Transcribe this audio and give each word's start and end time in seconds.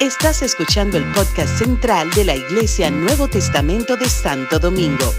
Estás 0.00 0.42
escuchando 0.42 0.98
el 0.98 1.04
podcast 1.12 1.58
central 1.58 2.10
de 2.10 2.24
la 2.24 2.36
Iglesia 2.36 2.90
Nuevo 2.90 3.28
Testamento 3.28 3.96
de 3.96 4.08
Santo 4.08 4.58
Domingo. 4.58 5.12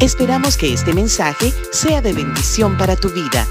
Esperamos 0.00 0.58
que 0.58 0.74
este 0.74 0.92
mensaje 0.92 1.52
sea 1.72 2.02
de 2.02 2.12
bendición 2.12 2.76
para 2.76 2.96
tu 2.96 3.08
vida. 3.08 3.46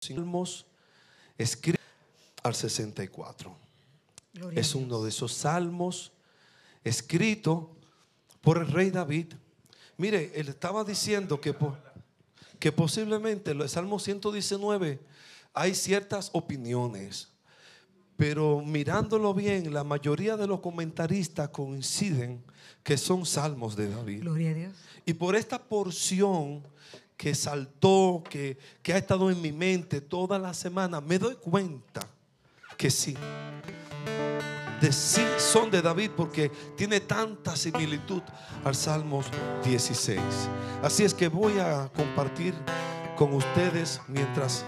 Salmos 0.00 0.66
escrito 1.36 1.82
al 2.44 2.54
64. 2.54 3.56
Es 4.52 4.74
uno 4.74 5.02
de 5.02 5.08
esos 5.08 5.32
salmos 5.32 6.12
escrito 6.84 7.76
por 8.40 8.58
el 8.58 8.68
rey 8.68 8.90
David. 8.90 9.34
Mire, 9.98 10.30
él 10.36 10.48
estaba 10.48 10.84
diciendo 10.84 11.40
que, 11.40 11.54
que 12.60 12.70
posiblemente 12.70 13.50
el 13.50 13.68
Salmo 13.68 13.98
119 13.98 15.00
hay 15.52 15.74
ciertas 15.74 16.30
opiniones, 16.32 17.28
pero 18.16 18.60
mirándolo 18.60 19.34
bien, 19.34 19.74
la 19.74 19.82
mayoría 19.82 20.36
de 20.36 20.46
los 20.46 20.60
comentaristas 20.60 21.48
coinciden 21.48 22.44
que 22.84 22.96
son 22.96 23.26
salmos 23.26 23.74
de 23.74 23.90
David. 23.90 24.20
Gloria 24.20 24.50
a 24.50 24.54
Dios. 24.54 24.72
Y 25.04 25.14
por 25.14 25.34
esta 25.34 25.58
porción 25.58 26.62
que 27.16 27.34
saltó, 27.34 28.22
que, 28.30 28.56
que 28.82 28.92
ha 28.92 28.98
estado 28.98 29.30
en 29.32 29.42
mi 29.42 29.50
mente 29.50 30.00
toda 30.00 30.38
la 30.38 30.54
semana, 30.54 31.00
me 31.00 31.18
doy 31.18 31.34
cuenta 31.34 32.08
que 32.76 32.88
sí. 32.88 33.16
De 34.80 34.92
sí 34.92 35.26
son 35.38 35.72
de 35.72 35.82
David 35.82 36.12
porque 36.16 36.50
tiene 36.76 37.00
tanta 37.00 37.56
similitud 37.56 38.22
al 38.64 38.76
Salmos 38.76 39.26
16. 39.64 40.20
Así 40.82 41.02
es 41.02 41.14
que 41.14 41.26
voy 41.26 41.58
a 41.58 41.88
compartir 41.88 42.54
con 43.16 43.34
ustedes 43.34 44.00
mientras, 44.06 44.64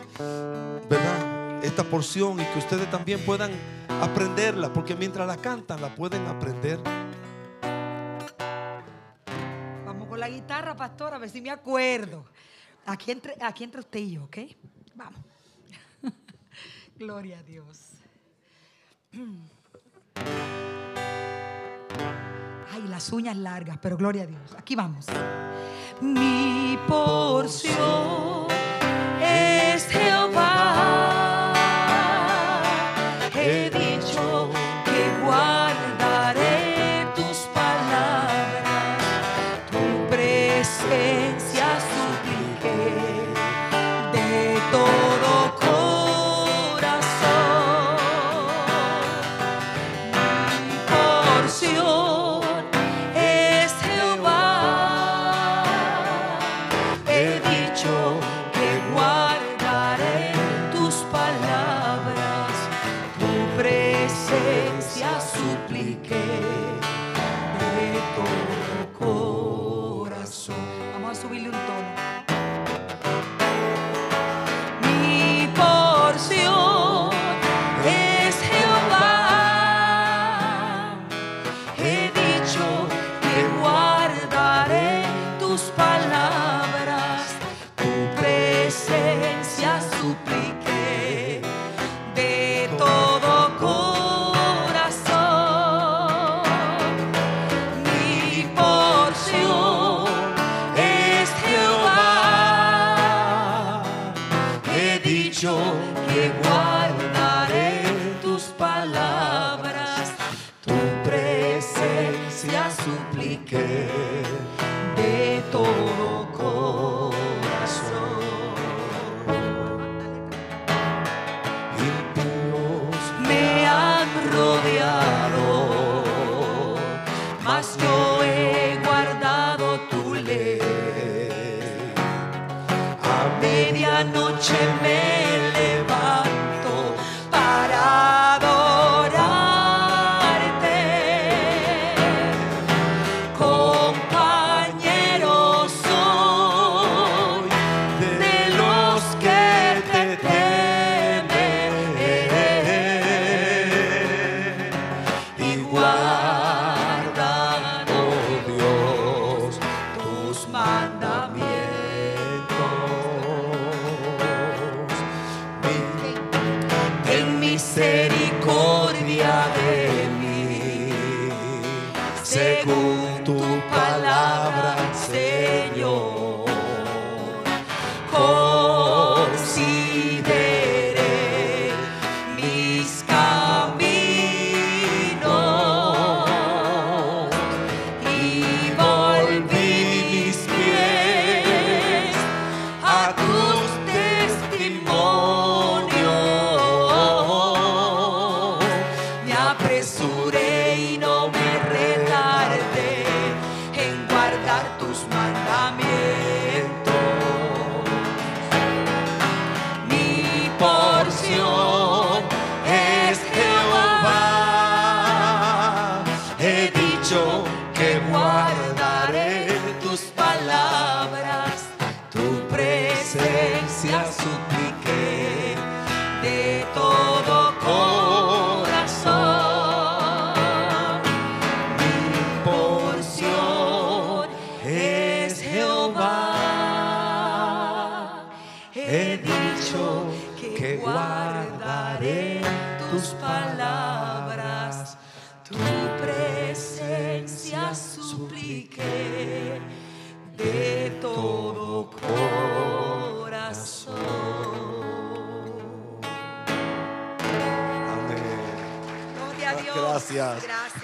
¿verdad? 0.89 1.65
Esta 1.65 1.85
porción 1.85 2.41
y 2.41 2.45
que 2.47 2.59
ustedes 2.59 2.91
también 2.91 3.21
puedan 3.25 3.53
aprenderla, 4.01 4.73
porque 4.73 4.97
mientras 4.97 5.29
la 5.29 5.37
cantan 5.37 5.81
la 5.81 5.95
pueden 5.95 6.27
aprender. 6.27 6.81
Vamos 9.87 10.09
con 10.09 10.19
la 10.19 10.29
guitarra, 10.29 10.75
pastor, 10.75 11.15
a 11.15 11.19
ver 11.19 11.31
si 11.31 11.41
me 11.41 11.51
acuerdo. 11.51 12.25
Aquí 12.87 13.13
entre, 13.13 13.37
aquí 13.41 13.63
entre 13.63 13.79
usted 13.79 14.01
y 14.01 14.13
yo, 14.13 14.25
¿ok? 14.25 14.39
Vamos. 14.97 15.21
Gloria 16.99 17.39
a 17.39 17.43
Dios. 17.45 17.91
Ay, 22.73 22.83
las 22.89 23.13
uñas 23.13 23.37
largas, 23.37 23.79
pero 23.81 23.97
gloria 23.97 24.23
a 24.23 24.27
Dios. 24.27 24.55
Aquí 24.57 24.75
vamos. 24.75 25.07
Mi 26.01 26.79
porción 26.89 28.60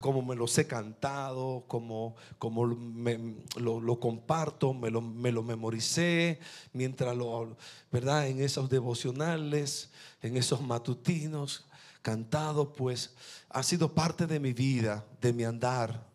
como 0.00 0.22
me 0.22 0.34
los 0.34 0.56
he 0.56 0.66
cantado, 0.66 1.64
como, 1.68 2.16
como 2.38 2.66
me- 2.66 3.36
lo, 3.56 3.80
lo 3.80 4.00
comparto, 4.00 4.72
me 4.72 4.90
lo, 4.90 5.02
me 5.02 5.30
lo 5.30 5.42
memoricé, 5.42 6.40
mientras 6.72 7.14
lo, 7.14 7.56
¿verdad? 7.92 8.26
En 8.28 8.40
esos 8.40 8.70
devocionales, 8.70 9.90
en 10.22 10.38
esos 10.38 10.62
matutinos, 10.62 11.66
cantado, 12.00 12.72
pues 12.72 13.14
ha 13.50 13.62
sido 13.62 13.92
parte 13.94 14.26
de 14.26 14.40
mi 14.40 14.54
vida, 14.54 15.04
de 15.20 15.34
mi 15.34 15.44
andar. 15.44 16.09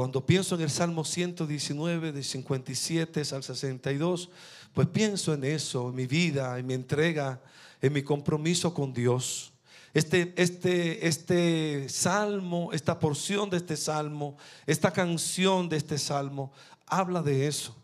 Cuando 0.00 0.24
pienso 0.24 0.54
en 0.54 0.62
el 0.62 0.70
Salmo 0.70 1.04
119, 1.04 2.12
de 2.12 2.22
57 2.22 3.20
al 3.32 3.42
62, 3.42 4.30
pues 4.72 4.88
pienso 4.88 5.34
en 5.34 5.44
eso, 5.44 5.90
en 5.90 5.94
mi 5.94 6.06
vida, 6.06 6.58
en 6.58 6.66
mi 6.66 6.72
entrega, 6.72 7.38
en 7.82 7.92
mi 7.92 8.02
compromiso 8.02 8.72
con 8.72 8.94
Dios. 8.94 9.52
Este, 9.92 10.32
este, 10.38 11.06
este 11.06 11.86
salmo, 11.90 12.70
esta 12.72 12.98
porción 12.98 13.50
de 13.50 13.58
este 13.58 13.76
salmo, 13.76 14.38
esta 14.66 14.90
canción 14.90 15.68
de 15.68 15.76
este 15.76 15.98
salmo, 15.98 16.50
habla 16.86 17.20
de 17.20 17.46
eso, 17.46 17.76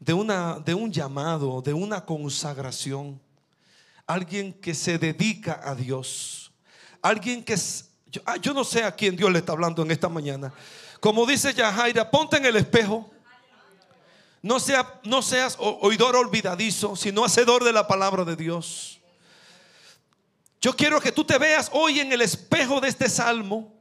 de, 0.00 0.14
una, 0.14 0.58
de 0.60 0.72
un 0.72 0.90
llamado, 0.90 1.60
de 1.60 1.74
una 1.74 2.06
consagración. 2.06 3.20
Alguien 4.06 4.54
que 4.54 4.74
se 4.74 4.96
dedica 4.96 5.60
a 5.62 5.74
Dios. 5.74 6.50
Alguien 7.02 7.44
que... 7.44 7.56
Yo, 8.10 8.22
ah, 8.24 8.38
yo 8.38 8.54
no 8.54 8.64
sé 8.64 8.84
a 8.84 8.92
quién 8.92 9.16
Dios 9.16 9.30
le 9.30 9.40
está 9.40 9.52
hablando 9.52 9.82
en 9.82 9.90
esta 9.90 10.08
mañana. 10.08 10.50
Como 11.00 11.26
dice 11.26 11.52
Yajaira, 11.52 12.10
ponte 12.10 12.36
en 12.36 12.46
el 12.46 12.56
espejo. 12.56 13.10
No, 14.42 14.60
sea, 14.60 15.00
no 15.02 15.22
seas 15.22 15.56
oidor 15.58 16.14
olvidadizo, 16.14 16.94
sino 16.94 17.24
hacedor 17.24 17.64
de 17.64 17.72
la 17.72 17.86
palabra 17.86 18.24
de 18.24 18.36
Dios. 18.36 19.00
Yo 20.60 20.74
quiero 20.74 21.00
que 21.00 21.12
tú 21.12 21.24
te 21.24 21.38
veas 21.38 21.70
hoy 21.72 22.00
en 22.00 22.12
el 22.12 22.22
espejo 22.22 22.80
de 22.80 22.88
este 22.88 23.08
salmo. 23.08 23.75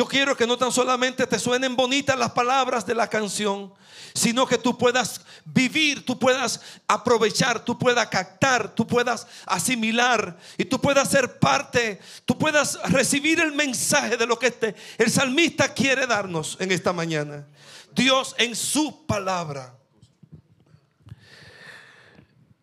Yo 0.00 0.06
quiero 0.06 0.34
que 0.34 0.46
no 0.46 0.56
tan 0.56 0.72
solamente 0.72 1.26
te 1.26 1.38
suenen 1.38 1.76
bonitas 1.76 2.18
las 2.18 2.30
palabras 2.30 2.86
de 2.86 2.94
la 2.94 3.06
canción, 3.06 3.70
sino 4.14 4.46
que 4.46 4.56
tú 4.56 4.78
puedas 4.78 5.20
vivir, 5.44 6.06
tú 6.06 6.18
puedas 6.18 6.62
aprovechar, 6.88 7.62
tú 7.66 7.78
puedas 7.78 8.06
captar, 8.06 8.74
tú 8.74 8.86
puedas 8.86 9.26
asimilar 9.44 10.38
y 10.56 10.64
tú 10.64 10.80
puedas 10.80 11.10
ser 11.10 11.38
parte, 11.38 12.00
tú 12.24 12.38
puedas 12.38 12.80
recibir 12.84 13.40
el 13.40 13.52
mensaje 13.52 14.16
de 14.16 14.26
lo 14.26 14.38
que 14.38 14.46
este, 14.46 14.74
el 14.96 15.10
salmista 15.10 15.74
quiere 15.74 16.06
darnos 16.06 16.56
en 16.60 16.72
esta 16.72 16.94
mañana. 16.94 17.46
Dios 17.94 18.34
en 18.38 18.56
su 18.56 19.04
palabra. 19.04 19.76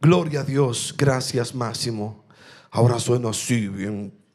Gloria 0.01 0.39
a 0.39 0.43
Dios, 0.43 0.91
gracias 0.97 1.53
Máximo. 1.53 2.25
Ahora 2.71 2.99
suena 2.99 3.29
así 3.29 3.67
bien. 3.67 4.26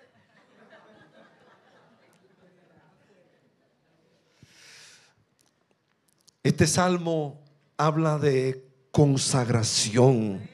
Este 6.42 6.66
salmo 6.66 7.40
habla 7.76 8.18
de 8.18 8.66
consagración. 8.90 10.48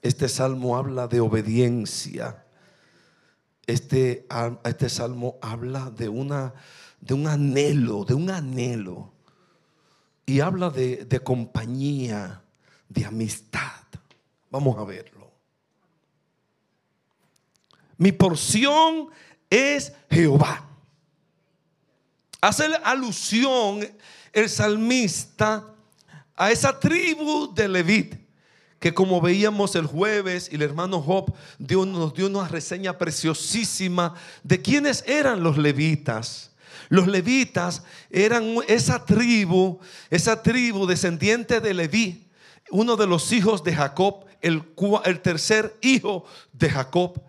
Este 0.00 0.26
salmo 0.28 0.76
habla 0.76 1.06
de 1.06 1.20
obediencia. 1.20 2.46
Este, 3.66 4.26
este 4.64 4.88
salmo 4.88 5.38
habla 5.42 5.90
de, 5.90 6.08
una, 6.08 6.54
de 7.00 7.12
un 7.12 7.26
anhelo, 7.26 8.04
de 8.06 8.14
un 8.14 8.30
anhelo. 8.30 9.12
Y 10.24 10.40
habla 10.40 10.70
de, 10.70 11.04
de 11.04 11.20
compañía, 11.20 12.42
de 12.88 13.04
amistad. 13.04 13.82
Vamos 14.50 14.78
a 14.78 14.84
verlo. 14.84 15.30
Mi 17.98 18.12
porción 18.12 19.08
es 19.50 19.92
Jehová. 20.10 20.66
Hace 22.40 22.64
alusión 22.82 23.80
el 24.36 24.50
salmista 24.50 25.64
a 26.36 26.50
esa 26.52 26.78
tribu 26.78 27.54
de 27.54 27.66
Levit, 27.68 28.14
que 28.78 28.92
como 28.92 29.22
veíamos 29.22 29.74
el 29.74 29.86
jueves 29.86 30.50
y 30.52 30.56
el 30.56 30.62
hermano 30.62 31.00
Job 31.00 31.32
dio- 31.58 31.86
nos 31.86 32.12
dio 32.12 32.26
una 32.26 32.46
reseña 32.46 32.98
preciosísima 32.98 34.14
de 34.42 34.60
quiénes 34.60 35.02
eran 35.06 35.42
los 35.42 35.56
levitas. 35.56 36.50
Los 36.90 37.06
levitas 37.06 37.82
eran 38.10 38.56
esa 38.68 39.02
tribu, 39.06 39.80
esa 40.10 40.42
tribu 40.42 40.86
descendiente 40.86 41.60
de 41.62 41.72
Leví, 41.72 42.28
uno 42.70 42.96
de 42.96 43.06
los 43.06 43.32
hijos 43.32 43.64
de 43.64 43.74
Jacob, 43.74 44.26
el, 44.42 44.62
el 45.06 45.20
tercer 45.20 45.74
hijo 45.80 46.26
de 46.52 46.68
Jacob 46.68 47.22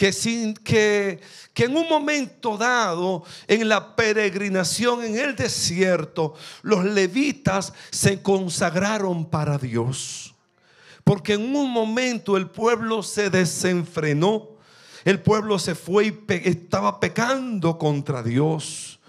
que, 0.00 0.14
sin, 0.14 0.54
que, 0.54 1.20
que 1.52 1.64
en 1.64 1.76
un 1.76 1.86
momento 1.86 2.56
dado, 2.56 3.22
en 3.46 3.68
la 3.68 3.94
peregrinación 3.94 5.04
en 5.04 5.18
el 5.18 5.36
desierto, 5.36 6.32
los 6.62 6.86
levitas 6.86 7.74
se 7.90 8.22
consagraron 8.22 9.28
para 9.28 9.58
Dios. 9.58 10.34
Porque 11.04 11.34
en 11.34 11.54
un 11.54 11.70
momento 11.70 12.38
el 12.38 12.48
pueblo 12.48 13.02
se 13.02 13.28
desenfrenó, 13.28 14.48
el 15.04 15.20
pueblo 15.20 15.58
se 15.58 15.74
fue 15.74 16.06
y 16.06 16.18
estaba 16.44 16.98
pecando 16.98 17.76
contra 17.76 18.22
Dios. 18.22 18.99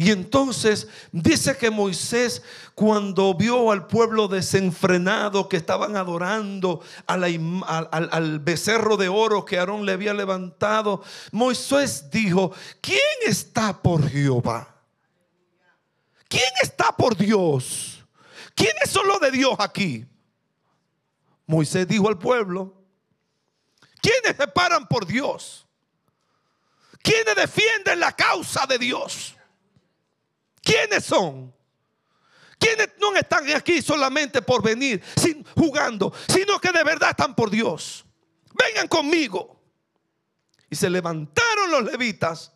Y 0.00 0.12
entonces 0.12 0.86
dice 1.10 1.56
que 1.56 1.70
Moisés 1.70 2.40
cuando 2.76 3.34
vio 3.34 3.72
al 3.72 3.88
pueblo 3.88 4.28
desenfrenado 4.28 5.48
que 5.48 5.56
estaban 5.56 5.96
adorando 5.96 6.80
al- 7.08 7.24
al 7.90 8.38
becerro 8.38 8.96
de 8.96 9.08
oro 9.08 9.44
que 9.44 9.58
Aarón 9.58 9.84
le 9.84 9.90
había 9.90 10.14
levantado, 10.14 11.02
Moisés 11.32 12.08
dijo, 12.12 12.52
¿quién 12.80 13.00
está 13.26 13.82
por 13.82 14.08
Jehová? 14.08 14.72
¿Quién 16.28 16.52
está 16.62 16.92
por 16.92 17.16
Dios? 17.16 18.04
¿Quiénes 18.54 18.88
son 18.90 19.08
los 19.08 19.18
de 19.20 19.32
Dios 19.32 19.56
aquí? 19.58 20.06
Moisés 21.44 21.88
dijo 21.88 22.08
al 22.08 22.18
pueblo, 22.18 22.72
¿quiénes 24.00 24.36
se 24.36 24.46
paran 24.46 24.86
por 24.86 25.06
Dios? 25.06 25.66
¿Quiénes 27.02 27.34
defienden 27.34 27.98
la 27.98 28.12
causa 28.12 28.64
de 28.64 28.78
Dios? 28.78 29.34
¿Quiénes 30.68 31.06
son? 31.06 31.54
¿Quiénes 32.58 32.90
no 33.00 33.16
están 33.16 33.50
aquí 33.52 33.80
solamente 33.80 34.42
por 34.42 34.62
venir 34.62 35.02
sin, 35.16 35.42
jugando, 35.54 36.12
sino 36.28 36.60
que 36.60 36.70
de 36.70 36.84
verdad 36.84 37.10
están 37.10 37.34
por 37.34 37.48
Dios? 37.48 38.04
Vengan 38.52 38.86
conmigo. 38.86 39.58
Y 40.68 40.76
se 40.76 40.90
levantaron 40.90 41.70
los 41.70 41.84
levitas. 41.84 42.52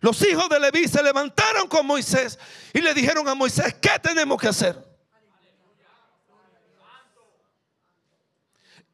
Los 0.00 0.22
hijos 0.22 0.48
de 0.48 0.58
Leví 0.60 0.88
se 0.88 1.02
levantaron 1.02 1.68
con 1.68 1.84
Moisés 1.84 2.38
y 2.72 2.80
le 2.80 2.94
dijeron 2.94 3.28
a 3.28 3.34
Moisés, 3.34 3.74
¿qué 3.82 3.98
tenemos 4.02 4.40
que 4.40 4.48
hacer? 4.48 4.82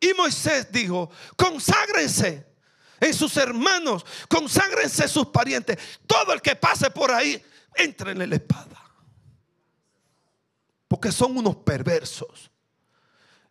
Y 0.01 0.15
Moisés 0.15 0.73
dijo, 0.73 1.11
conságrense 1.37 2.45
en 2.99 3.15
sus 3.15 3.37
hermanos, 3.37 4.05
conságrense 4.29 5.07
sus 5.07 5.29
parientes. 5.29 5.79
Todo 6.09 6.33
el 6.33 6.43
que 6.43 6.57
pase 6.57 6.91
por 6.91 7.13
ahí, 7.13 7.41
entren 7.75 8.21
en 8.21 8.31
la 8.31 8.37
espada. 8.37 8.83
Porque 10.89 11.11
son 11.11 11.37
unos 11.37 11.57
perversos. 11.57 12.51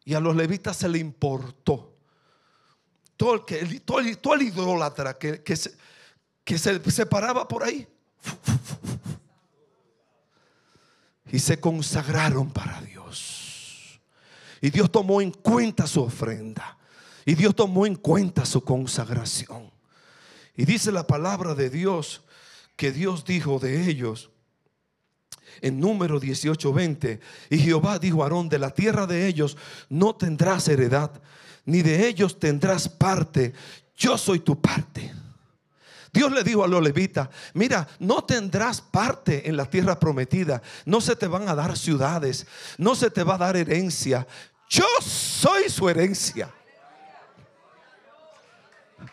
Y 0.04 0.14
a 0.14 0.20
los 0.20 0.36
levitas 0.36 0.78
se 0.78 0.90
le 0.90 1.00
importó. 1.00 1.96
Todo 3.18 3.36
el, 3.36 3.46
que, 3.46 3.80
todo 3.82 4.00
el, 4.00 4.18
todo 4.18 4.34
el 4.34 4.44
idólatra 4.44 5.18
que, 5.18 5.44
que 5.44 5.56
se, 5.56 5.76
que 6.44 6.58
se, 6.58 6.92
se 6.92 7.06
paraba 7.06 7.48
por 7.48 7.64
ahí. 7.64 7.88
Y 11.32 11.40
se 11.40 11.60
consagraron 11.60 12.52
para 12.52 12.82
Dios. 12.82 14.02
Y 14.62 14.70
Dios 14.70 14.92
tomó 14.92 15.22
en 15.22 15.32
cuenta 15.32 15.88
su 15.88 16.02
ofrenda. 16.02 16.78
Y 17.26 17.36
Dios 17.36 17.56
tomó 17.56 17.86
en 17.86 17.96
cuenta 17.96 18.46
su 18.46 18.64
consagración. 18.64 19.72
Y 20.56 20.66
dice 20.66 20.92
la 20.92 21.08
palabra 21.08 21.56
de 21.56 21.70
Dios 21.70 22.24
que 22.82 22.92
Dios 22.92 23.24
dijo 23.24 23.60
de 23.60 23.88
ellos 23.92 24.32
en 25.62 25.80
número 25.80 26.20
18, 26.20 26.74
20. 26.74 27.20
Y 27.52 27.60
Jehová 27.60 28.00
dijo 28.00 28.24
a 28.24 28.26
Aarón, 28.26 28.50
de 28.50 28.58
la 28.58 28.72
tierra 28.72 29.06
de 29.06 29.28
ellos 29.28 29.56
no 29.88 30.16
tendrás 30.16 30.68
heredad, 30.68 31.12
ni 31.64 31.84
de 31.84 32.08
ellos 32.08 32.40
tendrás 32.40 32.90
parte. 32.90 33.54
Yo 33.96 34.18
soy 34.18 34.40
tu 34.40 34.60
parte. 34.60 35.14
Dios 36.12 36.32
le 36.32 36.44
dijo 36.44 36.64
a 36.64 36.68
los 36.68 36.82
levitas, 36.82 37.30
mira, 37.54 37.88
no 38.00 38.24
tendrás 38.24 38.82
parte 38.82 39.48
en 39.48 39.58
la 39.58 39.70
tierra 39.70 40.00
prometida, 40.00 40.64
no 40.84 41.02
se 41.02 41.16
te 41.16 41.28
van 41.28 41.50
a 41.50 41.54
dar 41.54 41.78
ciudades, 41.78 42.48
no 42.80 42.96
se 42.96 43.12
te 43.12 43.24
va 43.24 43.36
a 43.36 43.38
dar 43.38 43.58
herencia. 43.58 44.26
Yo 44.68 44.88
soy 45.02 45.70
su 45.70 45.88
herencia. 45.88 46.52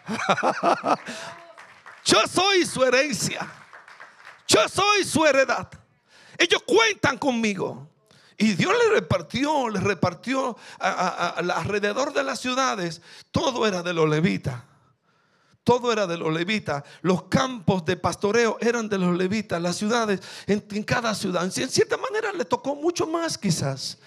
Yo 2.08 2.26
soy 2.26 2.64
su 2.64 2.82
herencia. 2.82 3.46
Yo 4.48 4.66
soy 4.68 5.04
su 5.04 5.24
heredad. 5.26 5.68
Ellos 6.38 6.62
cuentan 6.66 7.18
conmigo. 7.18 7.88
Y 8.40 8.54
Dios 8.54 8.72
le 8.72 8.94
repartió, 8.94 9.68
le 9.68 9.80
repartió 9.80 10.56
alrededor 10.78 12.12
de 12.12 12.22
las 12.22 12.40
ciudades. 12.40 13.02
Todo 13.30 13.66
era 13.66 13.82
de 13.82 13.92
los 13.92 14.08
levitas. 14.08 14.62
Todo 15.64 15.92
era 15.92 16.06
de 16.06 16.16
los 16.16 16.32
levitas. 16.32 16.84
Los 17.02 17.24
campos 17.24 17.84
de 17.84 17.96
pastoreo 17.96 18.56
eran 18.60 18.88
de 18.88 18.96
los 18.96 19.14
levitas. 19.14 19.60
Las 19.60 19.76
ciudades, 19.76 20.20
en, 20.46 20.60
cada 20.84 21.14
ciudad. 21.14 21.44
En 21.44 21.50
cierta 21.50 21.96
manera 21.98 22.32
le 22.32 22.44
tocó 22.44 22.76
mucho 22.76 23.06
más 23.06 23.36
quizás. 23.36 23.98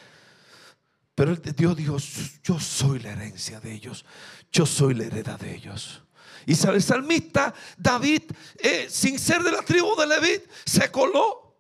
Pero 1.14 1.36
Dios 1.36 1.76
dijo, 1.76 1.98
yo 2.42 2.60
soy 2.60 3.00
la 3.00 3.12
herencia 3.12 3.60
de 3.60 3.74
ellos. 3.74 4.06
Yo 4.52 4.66
soy 4.66 4.96
la 4.96 5.04
heredad 5.04 5.40
de 5.40 5.54
ellos. 5.54 6.02
Y 6.46 6.54
el 6.68 6.82
salmista 6.82 7.54
David, 7.78 8.24
eh, 8.58 8.88
sin 8.90 9.20
ser 9.20 9.44
de 9.44 9.52
la 9.52 9.62
tribu 9.62 9.96
de 9.96 10.08
Leví, 10.08 10.42
se 10.66 10.90
coló. 10.92 11.56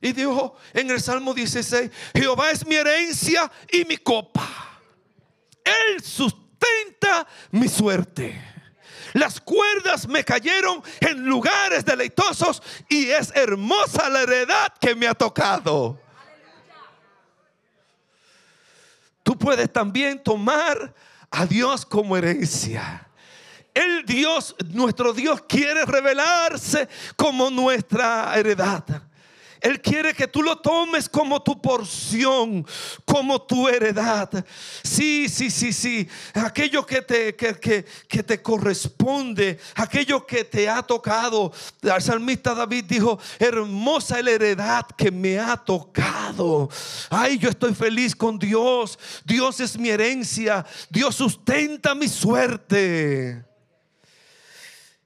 Y 0.00 0.12
dijo 0.12 0.56
en 0.72 0.90
el 0.90 1.00
Salmo 1.00 1.32
16, 1.32 1.90
Jehová 2.14 2.50
es 2.50 2.66
mi 2.66 2.74
herencia 2.74 3.50
y 3.70 3.84
mi 3.84 3.96
copa. 3.96 4.80
Él 5.64 6.02
sustenta 6.02 7.26
mi 7.52 7.68
suerte. 7.68 8.52
Las 9.12 9.40
cuerdas 9.40 10.08
me 10.08 10.24
cayeron 10.24 10.82
en 11.00 11.24
lugares 11.24 11.84
deleitosos 11.84 12.62
y 12.88 13.10
es 13.10 13.30
hermosa 13.34 14.08
la 14.08 14.22
heredad 14.22 14.72
que 14.80 14.94
me 14.94 15.06
ha 15.06 15.14
tocado. 15.14 16.00
Tú 19.22 19.38
puedes 19.38 19.72
también 19.72 20.22
tomar 20.22 20.92
a 21.32 21.46
Dios 21.46 21.84
como 21.84 22.16
herencia. 22.16 23.08
El 23.74 24.04
Dios, 24.04 24.54
nuestro 24.68 25.12
Dios 25.14 25.42
quiere 25.48 25.84
revelarse 25.86 26.88
como 27.16 27.50
nuestra 27.50 28.32
heredad. 28.36 28.84
Él 29.62 29.80
quiere 29.80 30.12
que 30.12 30.26
tú 30.26 30.42
lo 30.42 30.58
tomes 30.58 31.08
como 31.08 31.40
tu 31.40 31.62
porción, 31.62 32.66
como 33.04 33.40
tu 33.40 33.68
heredad. 33.68 34.44
Sí, 34.82 35.28
sí, 35.28 35.50
sí, 35.50 35.72
sí. 35.72 36.08
Aquello 36.34 36.84
que 36.84 37.00
te, 37.00 37.36
que, 37.36 37.84
que, 38.08 38.22
te 38.24 38.42
corresponde, 38.42 39.60
aquello 39.76 40.26
que 40.26 40.42
te 40.44 40.68
ha 40.68 40.82
tocado. 40.82 41.52
El 41.80 42.02
salmista 42.02 42.54
David 42.54 42.86
dijo, 42.88 43.20
hermosa 43.38 44.18
es 44.18 44.24
la 44.24 44.32
heredad 44.32 44.86
que 44.96 45.12
me 45.12 45.38
ha 45.38 45.56
tocado. 45.56 46.68
Ay, 47.08 47.38
yo 47.38 47.48
estoy 47.48 47.72
feliz 47.72 48.16
con 48.16 48.40
Dios. 48.40 48.98
Dios 49.24 49.60
es 49.60 49.78
mi 49.78 49.90
herencia. 49.90 50.66
Dios 50.90 51.14
sustenta 51.14 51.94
mi 51.94 52.08
suerte. 52.08 53.44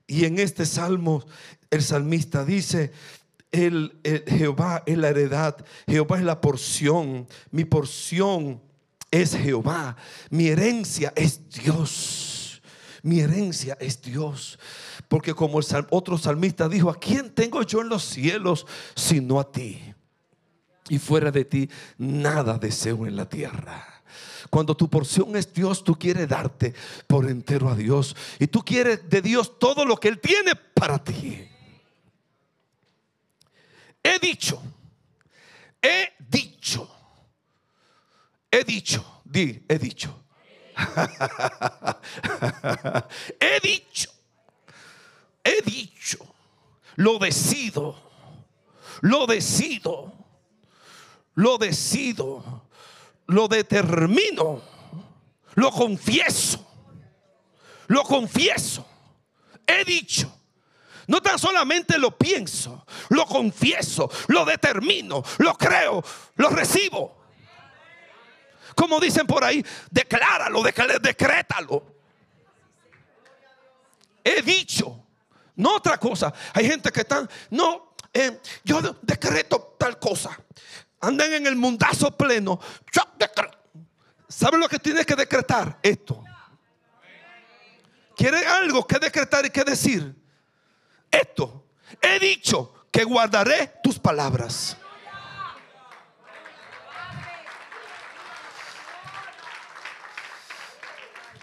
Y 0.06 0.24
en 0.24 0.38
este 0.38 0.64
salmo 0.64 1.26
el 1.70 1.82
salmista 1.82 2.42
dice, 2.42 2.92
el, 3.52 3.98
Jehová 4.26 4.82
es 4.86 4.98
la 4.98 5.08
heredad, 5.08 5.56
Jehová 5.86 6.18
es 6.18 6.24
la 6.24 6.40
porción, 6.40 7.26
mi 7.50 7.64
porción 7.64 8.60
es 9.10 9.36
Jehová, 9.36 9.96
mi 10.30 10.48
herencia 10.48 11.12
es 11.16 11.48
Dios, 11.50 12.62
mi 13.02 13.20
herencia 13.20 13.76
es 13.80 14.02
Dios. 14.02 14.58
Porque 15.08 15.34
como 15.34 15.60
el 15.60 15.66
otro 15.90 16.18
salmista 16.18 16.68
dijo, 16.68 16.90
¿a 16.90 16.98
quién 16.98 17.30
tengo 17.30 17.62
yo 17.62 17.80
en 17.80 17.88
los 17.88 18.04
cielos 18.04 18.66
sino 18.94 19.38
a 19.38 19.50
ti? 19.50 19.80
Y 20.88 20.98
fuera 20.98 21.30
de 21.30 21.44
ti 21.44 21.68
nada 21.98 22.58
deseo 22.58 23.06
en 23.06 23.16
la 23.16 23.28
tierra. 23.28 24.02
Cuando 24.50 24.76
tu 24.76 24.88
porción 24.88 25.36
es 25.36 25.52
Dios, 25.52 25.82
tú 25.82 25.96
quieres 25.96 26.28
darte 26.28 26.74
por 27.06 27.28
entero 27.28 27.68
a 27.68 27.74
Dios. 27.74 28.14
Y 28.38 28.46
tú 28.46 28.64
quieres 28.64 29.08
de 29.08 29.22
Dios 29.22 29.58
todo 29.58 29.84
lo 29.84 29.96
que 29.96 30.08
Él 30.08 30.20
tiene 30.20 30.54
para 30.74 31.02
ti. 31.02 31.48
He 34.06 34.20
dicho, 34.20 34.62
he 35.82 36.12
dicho, 36.30 36.88
he 38.52 38.62
dicho, 38.62 39.04
di, 39.24 39.64
he 39.68 39.78
dicho. 39.78 40.22
he 43.40 43.60
dicho, 43.60 44.10
he 45.42 45.60
dicho, 45.62 46.18
lo 46.94 47.18
decido, 47.18 47.96
lo 49.00 49.26
decido, 49.26 50.12
lo 51.34 51.58
decido, 51.58 52.62
lo 53.26 53.48
determino, 53.48 54.62
lo 55.54 55.70
confieso, 55.72 56.64
lo 57.88 58.04
confieso, 58.04 58.86
he 59.66 59.84
dicho 59.84 60.32
no 61.06 61.20
tan 61.20 61.38
solamente 61.38 61.98
lo 61.98 62.16
pienso, 62.16 62.84
lo 63.10 63.26
confieso, 63.26 64.10
lo 64.28 64.44
determino, 64.44 65.22
lo 65.38 65.54
creo, 65.54 66.02
lo 66.36 66.48
recibo. 66.50 67.24
Como 68.74 69.00
dicen 69.00 69.26
por 69.26 69.42
ahí, 69.44 69.64
decláralo, 69.90 70.62
decrétalo. 70.62 71.94
He 74.22 74.42
dicho, 74.42 75.06
no 75.54 75.76
otra 75.76 75.98
cosa. 75.98 76.32
Hay 76.52 76.66
gente 76.66 76.90
que 76.90 77.00
están, 77.00 77.28
no, 77.50 77.94
eh, 78.12 78.40
yo 78.64 78.80
decreto 79.02 79.76
tal 79.78 79.98
cosa. 79.98 80.38
Andan 81.00 81.32
en 81.32 81.46
el 81.46 81.56
mundazo 81.56 82.10
pleno. 82.16 82.60
¿Saben 84.28 84.60
lo 84.60 84.68
que 84.68 84.78
tienes 84.78 85.06
que 85.06 85.14
decretar? 85.14 85.78
Esto. 85.82 86.24
¿Quiere 88.16 88.44
algo 88.46 88.86
que 88.86 88.98
decretar 88.98 89.46
y 89.46 89.50
que 89.50 89.62
decir? 89.62 90.25
Esto, 91.16 91.66
he 92.00 92.18
dicho 92.18 92.86
que 92.90 93.04
guardaré 93.04 93.74
tus 93.82 93.98
palabras. 93.98 94.76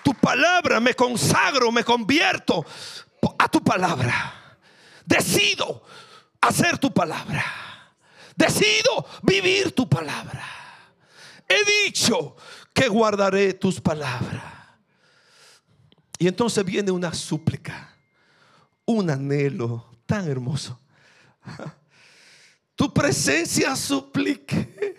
Tu 0.04 0.14
palabra 0.16 0.80
me 0.80 0.94
consagro, 0.94 1.72
me 1.72 1.84
convierto 1.84 2.66
a 3.38 3.48
tu 3.48 3.64
palabra. 3.64 4.58
Decido 5.06 5.84
hacer 6.42 6.78
tu 6.78 6.94
palabra. 6.94 7.46
Decido 8.36 9.06
vivir 9.22 9.74
tu 9.74 9.88
palabra. 9.88 10.46
He 11.48 11.86
dicho 11.86 12.36
que 12.74 12.88
guardaré 12.88 13.54
tus 13.54 13.80
palabras. 13.80 14.44
Y 16.18 16.28
entonces 16.28 16.66
viene 16.66 16.92
una 16.92 17.14
súplica 17.14 17.93
un 18.86 19.10
anhelo 19.10 19.86
tan 20.06 20.28
hermoso. 20.28 20.80
Tu 22.76 22.92
presencia 22.92 23.76
supliqué. 23.76 24.96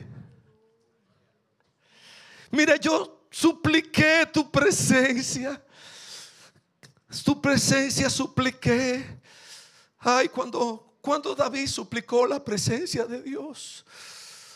Mira, 2.51 2.77
yo 2.77 3.27
supliqué 3.31 4.27
tu 4.33 4.51
presencia. 4.51 5.61
Tu 7.25 7.41
presencia 7.41 8.09
supliqué. 8.09 9.21
Ay, 9.99 10.29
cuando, 10.29 10.97
cuando 11.01 11.35
David 11.35 11.67
suplicó 11.67 12.27
la 12.27 12.43
presencia 12.43 13.05
de 13.07 13.23
Dios. 13.23 13.85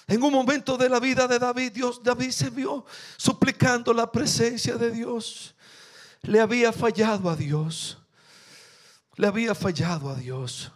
En 0.07 0.23
un 0.23 0.33
momento 0.33 0.77
de 0.79 0.89
la 0.89 1.01
vida 1.01 1.27
de 1.27 1.39
David, 1.39 1.73
Dios, 1.73 2.03
David 2.03 2.31
se 2.31 2.51
vio 2.51 2.87
suplicando 3.17 3.93
la 3.93 4.11
presencia 4.11 4.77
de 4.77 4.91
Dios. 4.91 5.55
Le 6.23 6.41
había 6.41 6.73
fallado 6.73 7.29
a 7.29 7.37
Dios 7.37 7.98
le 9.19 9.27
había 9.27 9.55
fallado 9.55 10.09
a 10.09 10.15
Dios. 10.15 10.73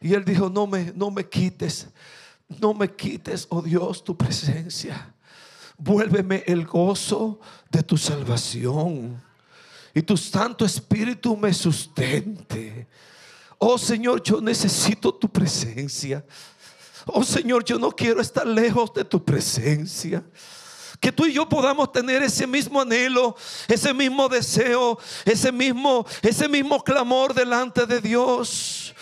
Y 0.00 0.14
él 0.14 0.24
dijo, 0.24 0.50
no 0.50 0.66
me, 0.66 0.92
no 0.94 1.10
me 1.10 1.28
quites, 1.28 1.88
no 2.48 2.74
me 2.74 2.90
quites, 2.90 3.46
oh 3.50 3.62
Dios, 3.62 4.02
tu 4.02 4.16
presencia. 4.16 5.14
Vuélveme 5.78 6.42
el 6.46 6.64
gozo 6.64 7.38
de 7.70 7.82
tu 7.82 7.96
salvación. 7.96 9.22
Y 9.94 10.02
tu 10.02 10.16
Santo 10.16 10.64
Espíritu 10.64 11.36
me 11.36 11.52
sustente. 11.52 12.86
Oh 13.58 13.78
Señor, 13.78 14.22
yo 14.22 14.40
necesito 14.40 15.14
tu 15.14 15.28
presencia. 15.28 16.24
Oh 17.06 17.24
Señor, 17.24 17.64
yo 17.64 17.78
no 17.78 17.90
quiero 17.90 18.20
estar 18.20 18.46
lejos 18.46 18.92
de 18.94 19.04
tu 19.04 19.22
presencia. 19.22 20.24
Que 21.00 21.12
tú 21.12 21.26
y 21.26 21.32
yo 21.32 21.48
podamos 21.48 21.92
tener 21.92 22.22
ese 22.22 22.46
mismo 22.46 22.80
anhelo, 22.80 23.36
ese 23.68 23.92
mismo 23.92 24.28
deseo, 24.28 24.98
ese 25.24 25.52
mismo, 25.52 26.06
ese 26.22 26.48
mismo 26.48 26.82
clamor 26.82 27.34
delante 27.34 27.86
de 27.86 28.00
Dios. 28.00 28.94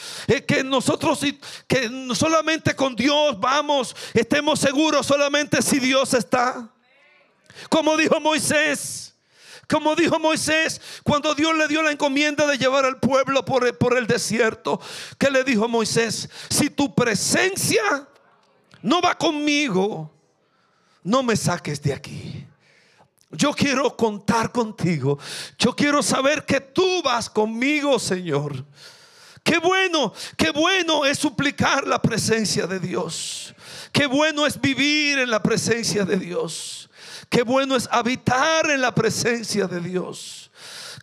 que 0.47 0.65
nosotros, 0.65 1.21
que 1.67 1.91
solamente 2.15 2.75
con 2.75 2.97
Dios 2.97 3.39
vamos, 3.39 3.95
estemos 4.13 4.61
seguros 4.61 5.07
solamente 5.07 5.63
si 5.63 5.79
Dios 5.79 6.15
está. 6.15 6.69
Como 7.69 7.97
dijo 7.97 8.21
Moisés, 8.21 9.15
Como 9.69 9.95
dijo 9.95 10.19
Moisés 10.19 10.81
cuando 11.03 11.35
Dios 11.35 11.57
le 11.57 11.69
dio 11.69 11.83
la 11.83 11.93
encomienda 11.93 12.47
de 12.47 12.59
llevar 12.59 12.85
al 12.85 12.99
pueblo 13.01 13.45
por 13.45 13.67
el, 13.67 13.75
por 13.75 13.97
el 13.97 14.07
desierto. 14.07 14.81
¿Qué 15.19 15.31
le 15.31 15.45
dijo 15.45 15.69
Moisés? 15.69 16.29
Si 16.51 16.71
tu 16.71 16.95
presencia 16.95 18.07
no 18.83 19.01
va 19.01 19.17
conmigo, 19.17 20.14
no 21.05 21.23
me 21.23 21.37
saques 21.37 21.81
de 21.81 21.93
aquí. 21.93 22.47
Yo 23.31 23.53
quiero 23.53 23.97
contar 23.97 24.51
contigo. 24.51 25.19
Yo 25.59 25.75
quiero 25.75 26.03
saber 26.03 26.45
que 26.45 26.61
tú 26.61 27.03
vas 27.03 27.29
conmigo, 27.29 27.99
Señor. 27.99 28.65
Qué 29.43 29.59
bueno, 29.59 30.13
qué 30.37 30.51
bueno 30.51 31.05
es 31.05 31.19
suplicar 31.19 31.87
la 31.87 32.01
presencia 32.01 32.67
de 32.67 32.81
Dios. 32.81 33.55
Qué 33.93 34.07
bueno 34.07 34.47
es 34.47 34.59
vivir 34.61 35.19
en 35.19 35.31
la 35.31 35.43
presencia 35.43 36.05
de 36.05 36.17
Dios. 36.17 36.89
Qué 37.29 37.43
bueno 37.43 37.77
es 37.77 37.89
habitar 37.91 38.71
en 38.71 38.81
la 38.81 38.95
presencia 38.95 39.67
de 39.67 39.81
Dios. 39.81 40.51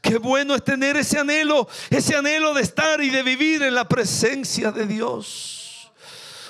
Qué 0.02 0.18
bueno 0.18 0.56
es 0.56 0.64
tener 0.64 0.98
ese 0.98 1.20
anhelo, 1.20 1.68
ese 1.92 2.16
anhelo 2.16 2.56
de 2.56 2.64
estar 2.64 3.02
y 3.02 3.10
de 3.10 3.22
vivir 3.22 3.62
en 3.62 3.76
la 3.76 3.88
presencia 3.88 4.72
de 4.72 4.88
Dios. 4.88 5.51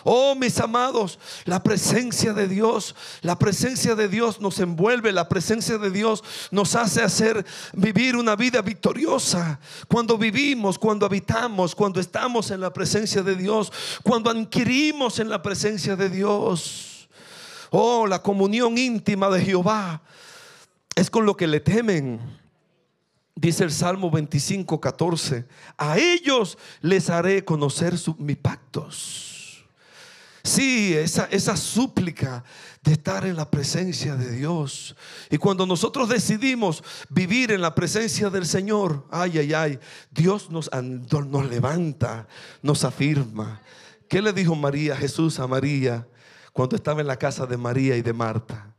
Oh, 0.03 0.35
mis 0.35 0.59
amados, 0.59 1.19
la 1.45 1.61
presencia 1.61 2.33
de 2.33 2.47
Dios, 2.47 2.95
la 3.21 3.37
presencia 3.37 3.95
de 3.95 4.07
Dios 4.07 4.41
nos 4.41 4.59
envuelve, 4.59 5.11
la 5.11 5.29
presencia 5.29 5.77
de 5.77 5.91
Dios 5.91 6.23
nos 6.51 6.75
hace 6.75 7.01
hacer 7.01 7.45
vivir 7.73 8.15
una 8.15 8.35
vida 8.35 8.61
victoriosa. 8.61 9.59
Cuando 9.87 10.17
vivimos, 10.17 10.79
cuando 10.79 11.05
habitamos, 11.05 11.75
cuando 11.75 11.99
estamos 11.99 12.51
en 12.51 12.61
la 12.61 12.73
presencia 12.73 13.21
de 13.21 13.35
Dios, 13.35 13.71
cuando 14.03 14.29
adquirimos 14.29 15.19
en 15.19 15.29
la 15.29 15.41
presencia 15.41 15.95
de 15.95 16.09
Dios. 16.09 17.09
Oh, 17.69 18.05
la 18.05 18.21
comunión 18.21 18.77
íntima 18.77 19.29
de 19.29 19.45
Jehová 19.45 20.01
es 20.95 21.09
con 21.09 21.25
lo 21.25 21.37
que 21.37 21.47
le 21.47 21.59
temen. 21.59 22.19
Dice 23.35 23.63
el 23.63 23.71
Salmo 23.71 24.11
25, 24.11 24.79
14. 24.79 25.45
A 25.77 25.97
ellos 25.97 26.57
les 26.81 27.09
haré 27.09 27.45
conocer 27.45 27.95
mis 28.17 28.37
pactos. 28.37 29.30
Sí, 30.43 30.93
esa, 30.95 31.25
esa 31.25 31.55
súplica 31.55 32.43
de 32.83 32.93
estar 32.93 33.25
en 33.25 33.35
la 33.35 33.49
presencia 33.49 34.15
de 34.15 34.31
Dios. 34.31 34.95
Y 35.29 35.37
cuando 35.37 35.65
nosotros 35.65 36.09
decidimos 36.09 36.83
vivir 37.09 37.51
en 37.51 37.61
la 37.61 37.75
presencia 37.75 38.29
del 38.29 38.45
Señor, 38.45 39.05
ay, 39.11 39.37
ay, 39.37 39.53
ay, 39.53 39.79
Dios 40.09 40.49
nos, 40.49 40.69
nos 40.73 41.45
levanta, 41.49 42.27
nos 42.61 42.83
afirma. 42.83 43.61
¿Qué 44.09 44.21
le 44.21 44.33
dijo 44.33 44.55
María, 44.55 44.95
Jesús 44.95 45.39
a 45.39 45.47
María 45.47 46.07
cuando 46.53 46.75
estaba 46.75 47.01
en 47.01 47.07
la 47.07 47.17
casa 47.17 47.45
de 47.45 47.57
María 47.57 47.95
y 47.95 48.01
de 48.01 48.13
Marta? 48.13 48.73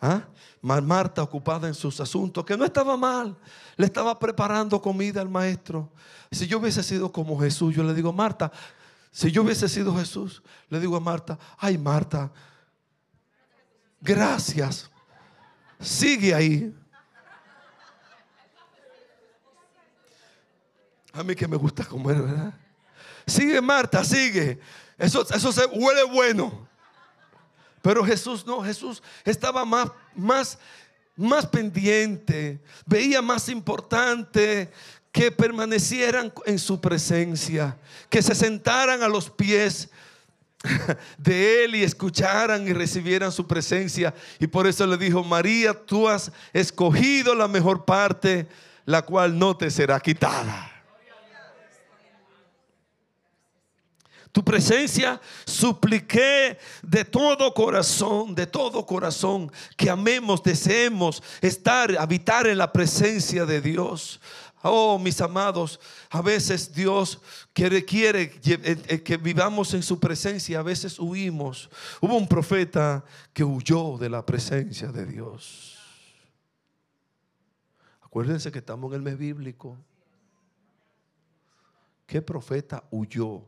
¿Ah? 0.00 0.22
Marta 0.62 1.22
ocupada 1.22 1.68
en 1.68 1.74
sus 1.74 2.00
asuntos, 2.00 2.44
que 2.44 2.56
no 2.56 2.64
estaba 2.64 2.96
mal, 2.96 3.36
le 3.76 3.86
estaba 3.86 4.18
preparando 4.18 4.80
comida 4.80 5.20
al 5.20 5.28
maestro. 5.28 5.92
Si 6.30 6.46
yo 6.46 6.58
hubiese 6.58 6.82
sido 6.82 7.12
como 7.12 7.38
Jesús, 7.38 7.74
yo 7.74 7.82
le 7.82 7.92
digo, 7.92 8.12
Marta, 8.12 8.50
si 9.14 9.30
yo 9.30 9.42
hubiese 9.42 9.68
sido 9.68 9.96
Jesús, 9.96 10.42
le 10.68 10.80
digo 10.80 10.96
a 10.96 11.00
Marta, 11.00 11.38
ay 11.58 11.78
Marta, 11.78 12.32
gracias. 14.00 14.90
Sigue 15.78 16.34
ahí. 16.34 16.74
A 21.12 21.22
mí 21.22 21.36
que 21.36 21.46
me 21.46 21.56
gusta 21.56 21.84
comer, 21.84 22.22
¿verdad? 22.22 22.54
Sigue 23.24 23.60
Marta, 23.60 24.02
sigue. 24.02 24.58
Eso, 24.98 25.24
eso 25.32 25.52
se 25.52 25.64
huele 25.66 26.02
bueno. 26.02 26.68
Pero 27.82 28.04
Jesús 28.04 28.44
no, 28.44 28.64
Jesús 28.64 29.00
estaba 29.24 29.64
más, 29.64 29.92
más, 30.16 30.58
más 31.14 31.46
pendiente, 31.46 32.60
veía 32.84 33.22
más 33.22 33.48
importante 33.48 34.72
que 35.14 35.30
permanecieran 35.30 36.32
en 36.44 36.58
su 36.58 36.80
presencia, 36.80 37.78
que 38.10 38.20
se 38.20 38.34
sentaran 38.34 39.00
a 39.04 39.08
los 39.08 39.30
pies 39.30 39.88
de 41.18 41.64
él 41.64 41.76
y 41.76 41.84
escucharan 41.84 42.66
y 42.66 42.72
recibieran 42.72 43.30
su 43.30 43.46
presencia. 43.46 44.12
Y 44.40 44.48
por 44.48 44.66
eso 44.66 44.84
le 44.88 44.96
dijo, 44.96 45.22
María, 45.22 45.72
tú 45.72 46.08
has 46.08 46.32
escogido 46.52 47.32
la 47.36 47.46
mejor 47.46 47.84
parte, 47.84 48.48
la 48.86 49.02
cual 49.02 49.38
no 49.38 49.56
te 49.56 49.70
será 49.70 50.00
quitada. 50.00 50.72
Tu 54.32 54.44
presencia 54.44 55.20
supliqué 55.46 56.58
de 56.82 57.04
todo 57.04 57.54
corazón, 57.54 58.34
de 58.34 58.48
todo 58.48 58.84
corazón, 58.84 59.52
que 59.76 59.88
amemos, 59.88 60.42
deseemos 60.42 61.22
estar, 61.40 61.96
habitar 61.96 62.48
en 62.48 62.58
la 62.58 62.72
presencia 62.72 63.46
de 63.46 63.60
Dios. 63.60 64.20
Oh, 64.66 64.98
mis 64.98 65.20
amados, 65.20 65.78
a 66.08 66.22
veces 66.22 66.72
Dios 66.72 67.20
quiere, 67.52 67.84
quiere 67.84 68.22
eh, 68.22 68.82
eh, 68.88 69.02
que 69.02 69.18
vivamos 69.18 69.74
en 69.74 69.82
su 69.82 70.00
presencia, 70.00 70.60
a 70.60 70.62
veces 70.62 70.98
huimos. 70.98 71.68
Hubo 72.00 72.16
un 72.16 72.26
profeta 72.26 73.04
que 73.34 73.44
huyó 73.44 73.98
de 73.98 74.08
la 74.08 74.24
presencia 74.24 74.90
de 74.90 75.04
Dios. 75.04 75.78
Acuérdense 78.00 78.50
que 78.50 78.60
estamos 78.60 78.90
en 78.92 78.96
el 78.96 79.02
mes 79.02 79.18
bíblico. 79.18 79.76
¿Qué 82.06 82.22
profeta 82.22 82.84
huyó 82.90 83.46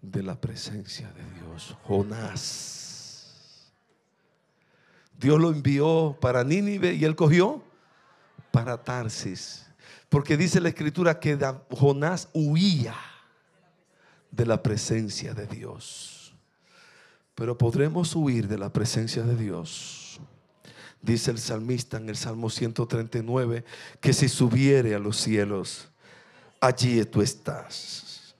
de 0.00 0.22
la 0.22 0.40
presencia 0.40 1.12
de 1.12 1.22
Dios? 1.38 1.76
Jonás. 1.84 3.70
Dios 5.18 5.38
lo 5.38 5.50
envió 5.50 6.16
para 6.18 6.42
Nínive 6.42 6.94
y 6.94 7.04
él 7.04 7.14
cogió 7.14 7.62
para 8.50 8.82
Tarsis. 8.82 9.65
Porque 10.08 10.36
dice 10.36 10.60
la 10.60 10.68
escritura 10.68 11.18
que 11.18 11.36
Jonás 11.70 12.28
huía 12.32 12.94
de 14.30 14.46
la 14.46 14.62
presencia 14.62 15.34
de 15.34 15.46
Dios. 15.46 16.34
Pero 17.34 17.58
podremos 17.58 18.14
huir 18.14 18.48
de 18.48 18.58
la 18.58 18.72
presencia 18.72 19.22
de 19.22 19.36
Dios. 19.36 20.20
Dice 21.02 21.30
el 21.30 21.38
salmista 21.38 21.98
en 21.98 22.08
el 22.08 22.16
Salmo 22.16 22.50
139 22.50 23.64
que 24.00 24.12
si 24.12 24.28
subiere 24.28 24.94
a 24.94 24.98
los 24.98 25.16
cielos, 25.16 25.88
allí 26.60 27.04
tú 27.04 27.22
estás. 27.22 28.34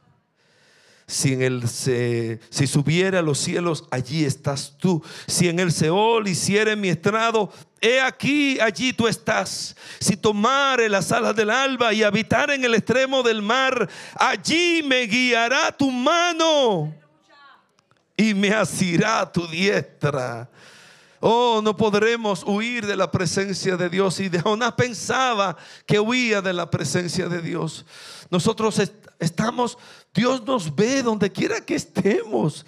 Si 1.06 1.34
en 1.34 1.42
el 1.42 1.68
si 1.68 2.66
subiera 2.66 3.20
a 3.20 3.22
los 3.22 3.38
cielos, 3.38 3.84
allí 3.90 4.24
estás 4.24 4.76
tú. 4.78 5.04
Si 5.28 5.48
en 5.48 5.60
el 5.60 5.70
Seol 5.72 6.26
hiciere 6.26 6.74
mi 6.74 6.88
estrado, 6.88 7.52
he 7.80 8.00
aquí, 8.00 8.58
allí 8.60 8.92
tú 8.92 9.06
estás. 9.06 9.76
Si 10.00 10.16
tomare 10.16 10.88
las 10.88 11.12
alas 11.12 11.34
del 11.36 11.50
alba 11.50 11.92
y 11.92 12.02
habitar 12.02 12.50
en 12.50 12.64
el 12.64 12.74
extremo 12.74 13.22
del 13.22 13.42
mar, 13.42 13.88
allí 14.14 14.82
me 14.84 15.06
guiará 15.06 15.72
tu 15.72 15.90
mano 15.90 16.94
y 18.16 18.34
me 18.34 18.52
asirá 18.52 19.30
tu 19.30 19.46
diestra. 19.46 20.48
Oh, 21.20 21.60
no 21.62 21.76
podremos 21.76 22.44
huir 22.44 22.86
de 22.86 22.96
la 22.96 23.10
presencia 23.10 23.76
de 23.76 23.88
Dios. 23.88 24.20
Y 24.20 24.28
de 24.28 24.40
Jonás 24.40 24.72
pensaba 24.72 25.56
que 25.86 25.98
huía 25.98 26.40
de 26.40 26.52
la 26.52 26.70
presencia 26.70 27.28
de 27.28 27.40
Dios. 27.40 27.84
Nosotros 28.30 28.80
estamos 29.18 29.78
Dios 30.16 30.42
nos 30.46 30.74
ve 30.74 31.02
donde 31.02 31.30
quiera 31.30 31.60
que 31.60 31.74
estemos. 31.74 32.64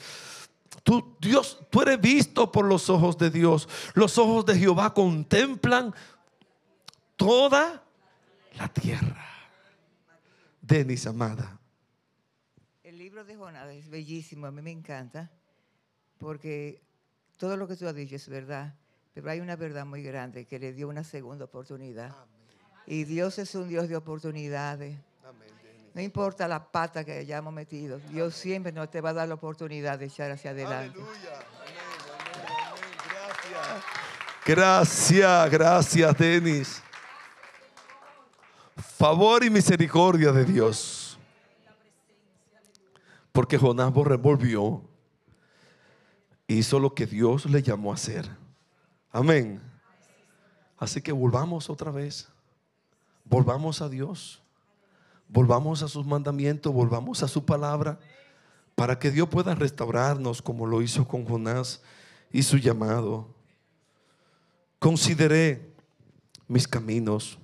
Tú, 0.88 1.18
Dios, 1.20 1.60
tú 1.68 1.82
eres 1.82 2.00
visto 2.00 2.50
por 2.50 2.64
los 2.64 2.88
ojos 2.88 3.18
de 3.18 3.28
Dios. 3.28 3.68
Los 3.92 4.16
ojos 4.16 4.46
de 4.46 4.58
Jehová 4.58 4.94
contemplan 4.94 5.94
toda 7.14 7.84
la 8.56 8.68
tierra. 8.68 9.22
Denis, 10.62 11.06
amada. 11.06 11.60
El 12.82 12.96
libro 12.96 13.22
de 13.22 13.36
Jonás 13.36 13.68
es 13.68 13.90
bellísimo, 13.90 14.46
a 14.46 14.50
mí 14.50 14.62
me 14.62 14.70
encanta, 14.70 15.30
porque 16.16 16.80
todo 17.36 17.58
lo 17.58 17.68
que 17.68 17.76
tú 17.76 17.86
has 17.86 17.94
dicho 17.94 18.16
es 18.16 18.26
verdad, 18.26 18.74
pero 19.12 19.28
hay 19.28 19.40
una 19.40 19.56
verdad 19.56 19.84
muy 19.84 20.02
grande 20.02 20.46
que 20.46 20.58
le 20.58 20.72
dio 20.72 20.88
una 20.88 21.04
segunda 21.04 21.44
oportunidad. 21.44 22.16
Y 22.86 23.04
Dios 23.04 23.38
es 23.38 23.54
un 23.54 23.68
Dios 23.68 23.90
de 23.90 23.96
oportunidades. 23.96 24.96
No 25.98 26.04
importa 26.04 26.46
la 26.46 26.70
pata 26.70 27.02
que 27.02 27.10
hayamos 27.10 27.52
metido, 27.52 27.98
Dios 27.98 28.36
siempre 28.36 28.70
nos 28.70 28.88
te 28.88 29.00
va 29.00 29.10
a 29.10 29.14
dar 29.14 29.26
la 29.26 29.34
oportunidad 29.34 29.98
de 29.98 30.06
echar 30.06 30.30
hacia 30.30 30.52
adelante. 30.52 30.96
Aleluya. 30.96 31.42
Gracias, 34.46 35.50
gracias, 35.50 36.16
Denis. 36.16 36.82
Favor 38.76 39.42
y 39.42 39.50
misericordia 39.50 40.30
de 40.30 40.44
Dios. 40.44 41.18
Porque 43.32 43.58
Jonás 43.58 43.92
revolvió. 43.92 44.80
Hizo 46.46 46.78
lo 46.78 46.94
que 46.94 47.06
Dios 47.06 47.44
le 47.46 47.60
llamó 47.60 47.90
a 47.90 47.94
hacer. 47.96 48.30
Amén. 49.10 49.60
Así 50.76 51.02
que 51.02 51.10
volvamos 51.10 51.68
otra 51.68 51.90
vez. 51.90 52.28
Volvamos 53.24 53.82
a 53.82 53.88
Dios. 53.88 54.40
Volvamos 55.28 55.82
a 55.82 55.88
sus 55.88 56.06
mandamientos, 56.06 56.72
volvamos 56.72 57.22
a 57.22 57.28
su 57.28 57.44
palabra, 57.44 57.98
para 58.74 58.98
que 58.98 59.10
Dios 59.10 59.28
pueda 59.28 59.54
restaurarnos 59.54 60.40
como 60.40 60.66
lo 60.66 60.82
hizo 60.82 61.06
con 61.06 61.24
Jonás 61.24 61.82
y 62.30 62.42
su 62.42 62.58
llamado. 62.58 63.34
Consideré 64.78 65.74
mis 66.46 66.66
caminos 66.66 67.38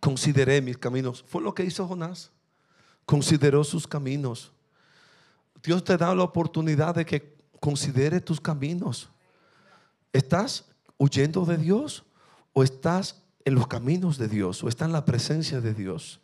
Consideré 0.00 0.62
mis 0.62 0.78
caminos. 0.78 1.22
Fue 1.28 1.42
lo 1.42 1.54
que 1.54 1.62
hizo 1.62 1.86
Jonás. 1.86 2.32
Consideró 3.04 3.62
sus 3.62 3.86
caminos. 3.86 4.50
Dios 5.62 5.84
te 5.84 5.96
da 5.96 6.14
la 6.14 6.22
oportunidad 6.22 6.94
de 6.94 7.04
que 7.04 7.36
considere 7.60 8.20
tus 8.20 8.40
caminos. 8.40 9.10
¿Estás 10.12 10.64
huyendo 10.96 11.44
de 11.44 11.58
Dios 11.58 12.04
o 12.54 12.64
estás 12.64 13.22
en 13.44 13.54
los 13.54 13.66
caminos 13.66 14.16
de 14.16 14.28
Dios 14.28 14.64
o 14.64 14.68
estás 14.68 14.86
en 14.86 14.92
la 14.94 15.04
presencia 15.04 15.60
de 15.60 15.74
Dios? 15.74 16.19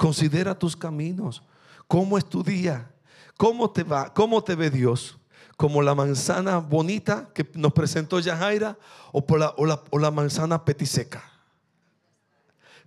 Considera 0.00 0.58
tus 0.58 0.74
caminos. 0.74 1.42
¿Cómo 1.86 2.16
es 2.16 2.26
tu 2.26 2.42
día? 2.42 2.90
¿Cómo 3.36 3.70
te 3.70 3.82
va? 3.82 4.14
¿Cómo 4.14 4.42
te 4.42 4.54
ve 4.54 4.70
Dios? 4.70 5.18
¿Como 5.58 5.82
la 5.82 5.94
manzana 5.94 6.56
bonita 6.56 7.28
que 7.34 7.46
nos 7.52 7.74
presentó 7.74 8.18
Yajaira 8.18 8.78
o, 9.12 9.26
por 9.26 9.40
la, 9.40 9.50
o, 9.58 9.66
la, 9.66 9.82
o 9.90 9.98
la 9.98 10.10
manzana 10.10 10.64
petiseca? 10.64 11.30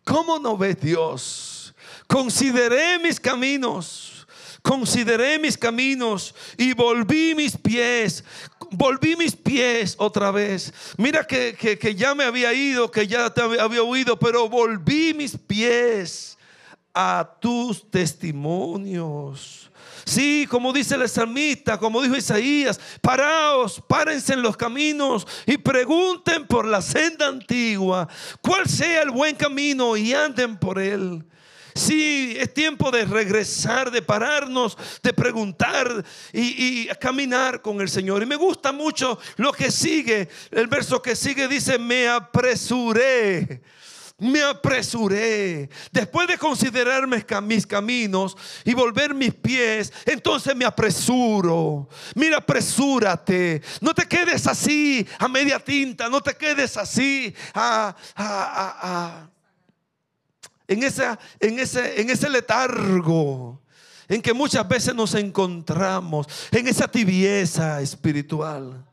¿Cómo 0.03 0.39
no 0.39 0.57
ves 0.57 0.81
Dios? 0.81 1.75
Consideré 2.07 2.97
mis 2.97 3.19
caminos, 3.19 4.25
consideré 4.63 5.37
mis 5.37 5.55
caminos 5.55 6.33
y 6.57 6.73
volví 6.73 7.35
mis 7.35 7.55
pies, 7.55 8.23
volví 8.71 9.15
mis 9.15 9.35
pies 9.35 9.93
otra 9.99 10.31
vez. 10.31 10.73
Mira 10.97 11.27
que, 11.27 11.53
que, 11.53 11.77
que 11.77 11.93
ya 11.93 12.15
me 12.15 12.23
había 12.23 12.51
ido, 12.53 12.89
que 12.89 13.05
ya 13.05 13.31
te 13.31 13.43
había 13.43 13.83
oído, 13.83 14.17
pero 14.17 14.49
volví 14.49 15.13
mis 15.13 15.37
pies 15.37 16.32
a 16.93 17.37
tus 17.39 17.89
testimonios. 17.89 19.71
Sí, 20.05 20.45
como 20.49 20.73
dice 20.73 20.95
el 20.95 21.07
salmista, 21.07 21.77
como 21.77 22.01
dijo 22.01 22.15
Isaías, 22.15 22.79
paraos, 23.01 23.81
párense 23.87 24.33
en 24.33 24.41
los 24.41 24.57
caminos 24.57 25.25
y 25.45 25.57
pregunten 25.57 26.45
por 26.45 26.65
la 26.65 26.81
senda 26.81 27.27
antigua, 27.27 28.07
cuál 28.41 28.67
sea 28.67 29.01
el 29.01 29.11
buen 29.11 29.35
camino 29.35 29.95
y 29.95 30.13
anden 30.13 30.57
por 30.57 30.79
él. 30.79 31.23
Sí, 31.75 32.35
es 32.37 32.53
tiempo 32.53 32.91
de 32.91 33.05
regresar, 33.05 33.89
de 33.89 34.01
pararnos, 34.03 34.77
de 35.01 35.11
preguntar 35.11 36.05
y, 36.31 36.83
y, 36.83 36.87
caminar 36.99 37.63
con 37.63 37.81
el 37.81 37.89
Señor. 37.89 38.21
Y 38.21 38.27
me 38.27 38.35
gusta 38.35 38.71
mucho 38.71 39.17
lo 39.37 39.51
que 39.51 39.71
sigue. 39.71 40.29
El 40.51 40.67
verso 40.67 41.01
que 41.01 41.15
sigue 41.15 41.47
dice, 41.47 41.79
me 41.79 42.07
apresuré 42.07 43.63
me 44.23 44.41
apresuré. 44.41 45.69
Después 45.91 46.27
de 46.27 46.37
considerarme 46.37 47.25
mis 47.43 47.67
caminos 47.67 48.35
y 48.63 48.73
volver 48.73 49.13
mis 49.13 49.33
pies, 49.33 49.91
entonces 50.05 50.55
me 50.55 50.65
apresuro. 50.65 51.89
Mira, 52.15 52.37
apresúrate. 52.37 53.61
No 53.81 53.93
te 53.93 54.07
quedes 54.07 54.47
así 54.47 55.05
a 55.19 55.27
media 55.27 55.59
tinta. 55.59 56.09
No 56.09 56.21
te 56.21 56.33
quedes 56.35 56.77
así 56.77 57.33
en, 60.67 60.83
esa, 60.83 61.19
en, 61.39 61.59
ese, 61.59 62.01
en 62.01 62.09
ese 62.09 62.29
letargo 62.29 63.61
en 64.07 64.21
que 64.21 64.33
muchas 64.33 64.67
veces 64.67 64.93
nos 64.93 65.15
encontramos, 65.15 66.27
en 66.51 66.67
esa 66.67 66.87
tibieza 66.87 67.81
espiritual. 67.81 68.85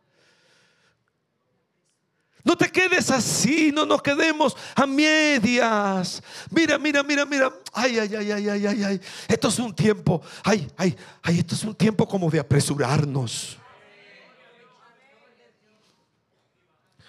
No 2.43 2.57
te 2.57 2.71
quedes 2.71 3.11
así, 3.11 3.71
no 3.73 3.85
nos 3.85 4.03
quedemos 4.03 4.57
a 4.75 4.87
medias. 4.87 6.23
Mira, 6.51 6.79
mira, 6.79 7.03
mira, 7.03 7.27
mira. 7.27 7.53
Ay, 7.73 7.99
ay, 7.99 8.15
ay, 8.15 8.33
ay, 8.33 8.49
ay, 8.49 8.67
ay, 8.67 8.85
ay. 8.85 9.01
Esto 9.29 9.49
es 9.49 9.59
un 9.59 9.75
tiempo. 9.75 10.23
Ay, 10.43 10.67
ay, 10.77 10.97
ay, 11.23 11.39
esto 11.39 11.55
es 11.55 11.65
un 11.65 11.75
tiempo 11.75 12.07
como 12.09 12.31
de 12.31 12.41
apresurarnos. 12.41 13.59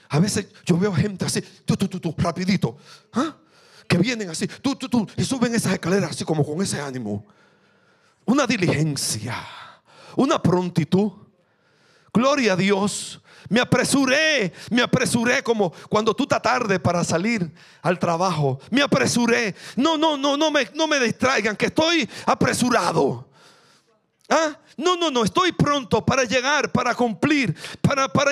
A 0.10 0.20
veces 0.20 0.48
yo 0.66 0.78
veo 0.78 0.94
gente 0.94 1.24
así, 1.24 1.42
tú, 1.64 1.78
tú, 1.78 1.88
tú, 1.88 2.00
tú, 2.02 2.14
rapidito, 2.18 2.76
¿ah? 3.14 3.38
que 3.88 3.98
vienen 3.98 4.30
así, 4.30 4.46
tú, 4.46 4.76
tú, 4.76 4.90
tú, 4.90 5.08
y 5.16 5.24
suben 5.24 5.56
esas 5.56 5.72
escaleras 5.72 6.12
así 6.12 6.26
como 6.26 6.46
con 6.46 6.62
ese 6.62 6.82
ánimo. 6.82 7.26
Una 8.26 8.46
diligencia, 8.46 9.36
una 10.18 10.42
prontitud. 10.42 11.21
Gloria 12.14 12.54
a 12.54 12.56
Dios. 12.56 13.22
Me 13.50 13.60
apresuré, 13.60 14.54
me 14.70 14.82
apresuré 14.82 15.44
como 15.44 15.74
cuando 15.90 16.14
tú 16.14 16.24
estás 16.24 16.42
tarde 16.42 16.80
para 16.80 17.04
salir 17.04 17.52
al 17.82 18.00
trabajo. 18.00 18.60
Me 18.70 18.82
apresuré. 18.82 19.56
No, 19.76 19.98
no, 19.98 20.16
no, 20.16 20.38
no 20.38 20.52
me, 20.52 20.70
no 20.74 20.88
me 20.88 21.00
distraigan, 21.00 21.58
que 21.58 21.66
estoy 21.66 22.10
apresurado. 22.26 23.28
¿Ah? 24.30 24.58
No, 24.78 24.96
no, 24.96 25.12
no, 25.12 25.26
estoy 25.26 25.52
pronto 25.52 26.06
para 26.06 26.24
llegar, 26.24 26.72
para 26.72 26.96
cumplir, 26.96 27.54
para, 27.82 28.08
para, 28.08 28.32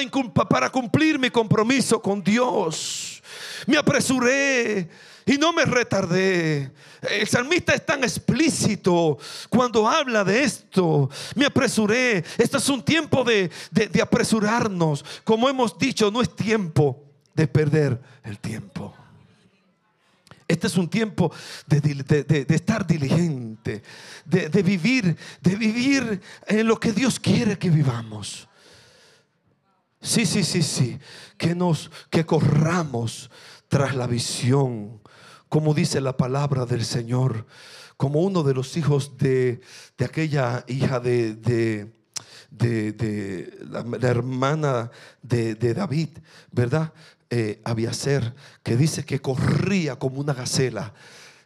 para 0.50 0.70
cumplir 0.70 1.20
mi 1.20 1.30
compromiso 1.30 2.02
con 2.02 2.24
Dios. 2.24 3.22
Me 3.68 3.78
apresuré 3.78 4.90
y 5.26 5.38
no 5.38 5.54
me 5.54 5.66
retardé. 5.66 6.72
El 7.02 7.28
salmista 7.28 7.74
es 7.74 7.86
tan 7.86 8.04
explícito 8.04 9.18
cuando 9.50 9.88
habla 9.88 10.24
de 10.24 10.44
esto. 10.44 11.10
Me 11.36 11.46
apresuré. 11.46 12.24
Este 12.38 12.58
es 12.58 12.70
un 12.70 12.84
tiempo 12.84 13.24
de, 13.24 13.50
de, 13.72 14.02
apresurarnos. 14.02 15.06
Como 15.24 15.50
hemos 15.50 15.78
dicho, 15.78 16.12
no 16.12 16.22
es 16.22 16.36
tiempo 16.36 17.04
de 17.34 17.48
perder 17.48 18.02
el 18.24 18.40
tiempo. 18.40 18.94
Este 20.48 20.66
es 20.66 20.78
un 20.78 20.90
tiempo 20.90 21.32
de, 21.68 21.80
de 21.80 22.56
estar 22.56 22.86
diligente, 22.88 23.84
de, 24.26 24.64
vivir, 24.64 25.16
de 25.42 25.56
vivir 25.56 26.22
en 26.48 26.68
lo 26.68 26.80
que 26.80 26.92
Dios 26.92 27.20
quiere 27.20 27.60
que 27.60 27.70
vivamos. 27.70 28.50
Sí, 30.02 30.26
sí, 30.26 30.44
sí, 30.44 30.64
sí. 30.64 30.98
Que 31.38 31.54
nos, 31.54 31.92
que 32.10 32.26
corramos 32.26 33.30
tras 33.68 33.96
la 33.96 34.08
visión, 34.08 34.99
como 35.50 35.74
dice 35.74 36.00
la 36.00 36.16
palabra 36.16 36.66
del 36.66 36.86
Señor, 36.86 37.46
como 37.98 38.22
uno 38.22 38.44
de 38.44 38.54
los 38.54 38.78
hijos 38.78 39.18
de, 39.18 39.60
de 39.98 40.06
aquella 40.06 40.64
hija 40.68 41.00
de, 41.00 41.36
de, 41.36 41.92
la, 43.70 44.08
hermana 44.08 44.92
de, 45.22 45.56
David, 45.74 46.10
¿verdad? 46.52 46.94
Eh, 47.30 47.62
Abiaser, 47.64 48.34
que 48.64 48.78
dice 48.78 49.04
que 49.04 49.22
corría 49.22 49.98
como 49.98 50.20
una 50.22 50.34
gacela 50.34 50.94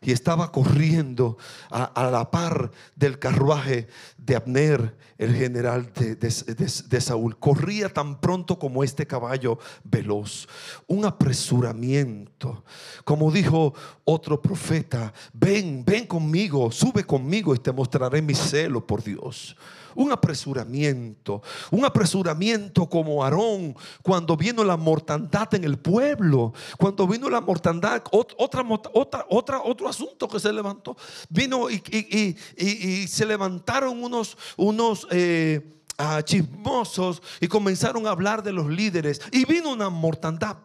y 0.04 0.12
estaba 0.12 0.52
corriendo 0.52 1.38
a, 1.70 2.10
la 2.12 2.30
par 2.30 2.72
del 2.96 3.20
carruaje 3.20 3.88
de 4.18 4.36
Abner, 4.36 4.96
el 5.18 5.36
general 5.36 5.92
de, 5.94 6.16
de, 6.16 6.34
de, 6.56 7.02
Saúl. 7.02 7.38
Corría 7.38 7.90
tan 7.90 8.20
pronto 8.20 8.60
como 8.60 8.84
este 8.84 9.08
caballo 9.08 9.58
veloz. 9.84 10.48
Un 10.88 11.06
apresuramiento. 11.06 12.64
Como 13.04 13.32
dijo 13.32 13.74
otro 14.04 14.42
profeta, 14.42 15.14
ven, 15.34 15.84
ven 15.86 16.06
conmigo, 16.06 16.72
sube 16.72 17.04
conmigo 17.04 17.56
y 17.56 17.60
te 17.60 17.72
mostraré 17.72 18.22
mi 18.22 18.36
celo 18.36 18.86
por 18.86 19.04
Dios 19.04 19.56
un 19.96 20.12
apresuramiento, 20.12 21.42
un 21.72 21.86
apresuramiento 21.86 22.88
como 22.88 23.24
Aarón 23.24 23.76
cuando 24.02 24.36
vino 24.38 24.64
la 24.64 24.78
mortandad 24.78 25.54
en 25.54 25.64
el 25.64 25.78
pueblo, 25.78 26.54
cuando 26.78 27.08
vino 27.08 27.30
la 27.30 27.42
mortandad, 27.42 28.04
otra, 28.12 28.64
otra, 28.94 29.26
otra, 29.30 29.62
otro 29.64 29.90
asunto 29.90 30.28
que 30.28 30.40
se 30.40 30.52
levantó, 30.52 30.96
vino 31.30 31.70
y, 31.70 33.08
se 33.08 33.26
levantaron 33.26 34.04
unos, 34.04 34.38
unos 34.58 35.08
eh, 35.12 35.62
uh, 36.00 36.22
chismosos 36.22 37.22
y 37.40 37.48
comenzaron 37.48 38.08
a 38.08 38.12
hablar 38.12 38.44
de 38.44 38.52
los 38.52 38.70
líderes 38.70 39.22
y 39.32 39.46
vino 39.46 39.72
una 39.72 39.90
mortandad 39.90 40.58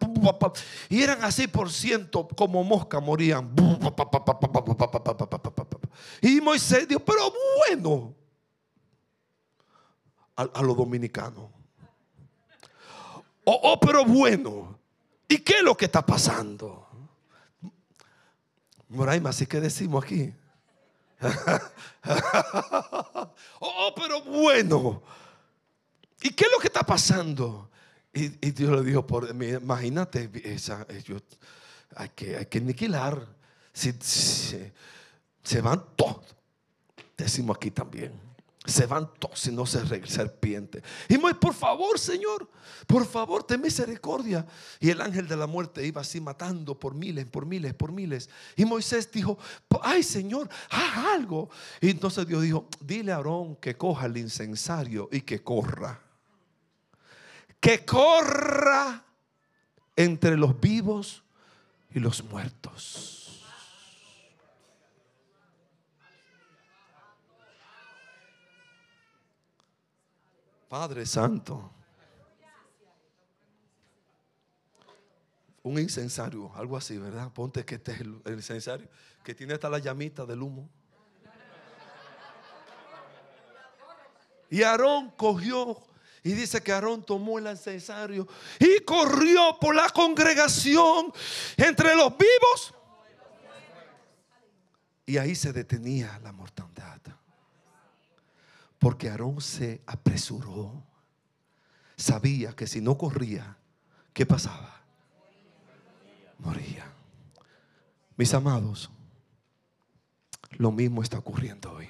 y 0.89 1.01
eran 1.01 1.23
así 1.23 1.47
por 1.47 1.71
ciento 1.71 2.27
como 2.27 2.63
mosca 2.63 2.99
morían 2.99 3.53
y 6.21 6.41
Moisés 6.41 6.87
dijo 6.87 7.01
pero 7.01 7.33
bueno 7.67 8.18
a, 10.39 10.49
a 10.53 10.61
lo 10.61 10.73
dominicano. 10.73 11.51
Oh, 13.43 13.59
oh, 13.63 13.79
pero 13.79 14.05
bueno. 14.05 14.79
¿Y 15.27 15.39
qué 15.39 15.57
es 15.57 15.63
lo 15.63 15.75
que 15.75 15.85
está 15.85 16.05
pasando? 16.05 16.87
Moraima, 18.87 19.31
¿así 19.31 19.45
que 19.45 19.59
decimos 19.59 20.03
aquí? 20.03 20.33
oh, 23.59 23.59
oh, 23.59 23.93
pero 23.95 24.21
bueno. 24.21 25.03
¿Y 26.21 26.31
qué 26.31 26.45
es 26.45 26.51
lo 26.51 26.59
que 26.59 26.67
está 26.67 26.83
pasando? 26.83 27.69
Y, 28.13 28.47
y 28.47 28.51
Dios 28.51 28.71
le 28.71 28.83
dijo, 28.83 29.05
por, 29.05 29.29
imagínate, 29.29 30.31
esa, 30.45 30.85
ellos, 30.89 31.21
hay, 31.95 32.09
que, 32.09 32.37
hay 32.37 32.45
que 32.45 32.59
aniquilar. 32.59 33.27
Si, 33.73 33.91
si, 33.99 34.71
se 35.43 35.61
van 35.61 35.83
todos. 35.95 36.35
Decimos 37.17 37.57
aquí 37.57 37.71
también 37.71 38.28
se 38.69 38.85
van 38.85 39.09
todos 39.19 39.47
y 39.47 39.51
no 39.51 39.65
se 39.65 39.79
serpiente. 40.07 40.81
Y 41.07 41.17
Moisés, 41.17 41.39
por 41.39 41.53
favor, 41.53 41.99
Señor, 41.99 42.49
por 42.87 43.05
favor, 43.05 43.43
ten 43.43 43.61
misericordia. 43.61 44.45
Y 44.79 44.89
el 44.89 45.01
ángel 45.01 45.27
de 45.27 45.35
la 45.35 45.47
muerte 45.47 45.85
iba 45.85 46.01
así 46.01 46.21
matando 46.21 46.79
por 46.79 46.93
miles, 46.93 47.25
por 47.25 47.45
miles, 47.45 47.73
por 47.73 47.91
miles. 47.91 48.29
Y 48.55 48.65
Moisés 48.65 49.11
dijo, 49.11 49.37
ay 49.81 50.03
Señor, 50.03 50.49
haz 50.69 50.97
algo. 51.15 51.49
Y 51.81 51.89
entonces 51.89 52.27
Dios 52.27 52.43
dijo, 52.43 52.67
dile 52.79 53.11
a 53.11 53.17
Aarón 53.17 53.55
que 53.57 53.75
coja 53.75 54.05
el 54.05 54.17
incensario 54.17 55.09
y 55.11 55.21
que 55.21 55.43
corra. 55.43 55.99
Que 57.59 57.83
corra 57.85 59.03
entre 59.95 60.37
los 60.37 60.59
vivos 60.59 61.23
y 61.93 61.99
los 61.99 62.23
muertos. 62.23 63.18
Padre 70.69 71.03
Santo. 71.07 71.73
Un 75.63 75.79
incensario, 75.79 76.51
algo 76.55 76.77
así, 76.77 76.97
¿verdad? 76.97 77.33
Ponte 77.33 77.65
que 77.65 77.75
este 77.75 77.91
es 77.91 78.01
el, 78.01 78.21
incensario, 78.27 78.87
que 79.23 79.33
tiene 79.33 79.55
hasta 79.55 79.67
la 79.67 79.79
llamita 79.79 80.25
del 80.25 80.43
humo. 80.43 80.69
Y 84.51 84.63
Aarón 84.63 85.11
cogió, 85.11 85.81
y 86.23 86.33
dice 86.33 86.61
que 86.61 86.71
Aarón 86.71 87.03
tomó 87.03 87.39
el 87.39 87.47
incensario 87.47 88.27
y 88.59 88.79
corrió 88.81 89.57
por 89.59 89.75
la 89.75 89.89
congregación 89.89 91.11
entre 91.57 91.95
los 91.95 92.15
vivos. 92.17 92.73
Y 95.05 95.17
ahí 95.17 95.33
se 95.33 95.51
detenía 95.51 96.19
la 96.23 96.31
mortandad. 96.31 96.99
Porque 98.79 99.09
Aarón 99.09 99.41
se 99.41 99.81
apresuró. 99.85 100.83
Sabía 101.97 102.55
que 102.55 102.65
si 102.65 102.79
no 102.81 102.97
corría, 102.97 103.57
¿qué 104.13 104.25
pasaba? 104.25 104.81
Moría. 106.39 106.89
Mis 108.15 108.33
amados, 108.33 108.89
lo 110.51 110.71
mismo 110.71 111.03
está 111.03 111.19
ocurriendo 111.19 111.73
hoy. 111.73 111.89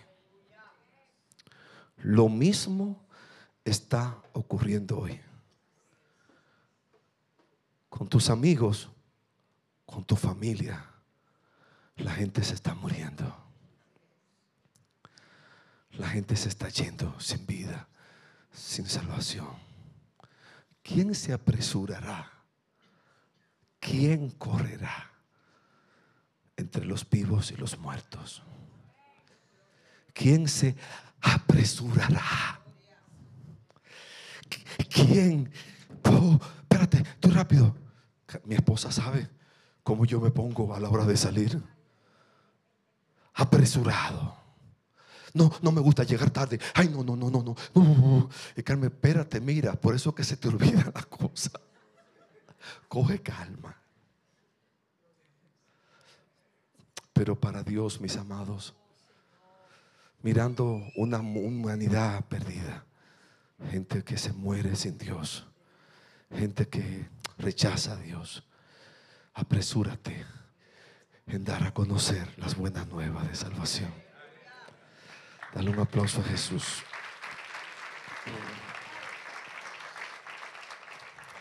Lo 1.97 2.29
mismo 2.29 3.05
está 3.65 4.17
ocurriendo 4.33 4.99
hoy. 4.99 5.19
Con 7.89 8.07
tus 8.07 8.29
amigos, 8.29 8.89
con 9.85 10.03
tu 10.05 10.15
familia, 10.15 10.85
la 11.97 12.11
gente 12.11 12.43
se 12.43 12.53
está 12.53 12.73
muriendo. 12.73 13.48
La 15.91 16.07
gente 16.07 16.35
se 16.35 16.49
está 16.49 16.69
yendo 16.69 17.19
sin 17.19 17.45
vida, 17.45 17.87
sin 18.51 18.85
salvación. 18.85 19.47
¿Quién 20.81 21.13
se 21.13 21.33
apresurará? 21.33 22.31
¿Quién 23.79 24.29
correrá 24.31 25.11
entre 26.57 26.85
los 26.85 27.09
vivos 27.09 27.51
y 27.51 27.55
los 27.55 27.77
muertos? 27.77 28.43
¿Quién 30.13 30.47
se 30.47 30.75
apresurará? 31.21 32.61
¿Quién? 34.89 35.51
Oh, 36.03 36.39
espérate, 36.61 37.03
tú 37.19 37.29
rápido. 37.31 37.75
Mi 38.45 38.55
esposa 38.55 38.91
sabe 38.91 39.29
cómo 39.83 40.05
yo 40.05 40.19
me 40.19 40.31
pongo 40.31 40.73
a 40.73 40.79
la 40.79 40.89
hora 40.89 41.05
de 41.05 41.17
salir. 41.17 41.61
Apresurado. 43.33 44.38
No, 45.33 45.51
no 45.61 45.71
me 45.71 45.81
gusta 45.81 46.03
llegar 46.03 46.31
tarde. 46.31 46.59
Ay, 46.73 46.89
no, 46.89 47.03
no, 47.03 47.15
no, 47.15 47.29
no, 47.29 47.43
no. 47.43 47.55
Uh, 47.73 48.27
y 48.55 48.63
Carmen, 48.63 48.89
espérate, 48.89 49.39
mira, 49.39 49.73
por 49.73 49.95
eso 49.95 50.13
que 50.13 50.23
se 50.23 50.37
te 50.37 50.47
olvida 50.47 50.91
la 50.93 51.03
cosa. 51.03 51.51
Coge 52.87 53.21
calma. 53.21 53.75
Pero 57.13 57.39
para 57.39 57.63
Dios, 57.63 57.99
mis 57.99 58.15
amados, 58.15 58.73
mirando 60.21 60.81
una 60.95 61.19
humanidad 61.19 62.25
perdida, 62.25 62.85
gente 63.69 64.03
que 64.03 64.17
se 64.17 64.31
muere 64.31 64.75
sin 64.75 64.97
Dios, 64.97 65.45
gente 66.31 66.69
que 66.69 67.09
rechaza 67.37 67.93
a 67.93 67.97
Dios, 67.97 68.43
apresúrate 69.33 70.25
en 71.27 71.43
dar 71.43 71.63
a 71.63 71.73
conocer 71.73 72.33
las 72.37 72.55
buenas 72.55 72.87
nuevas 72.87 73.27
de 73.27 73.35
salvación. 73.35 74.08
Dale 75.53 75.69
un 75.69 75.79
aplauso 75.79 76.21
a 76.21 76.23
Jesús. 76.23 76.83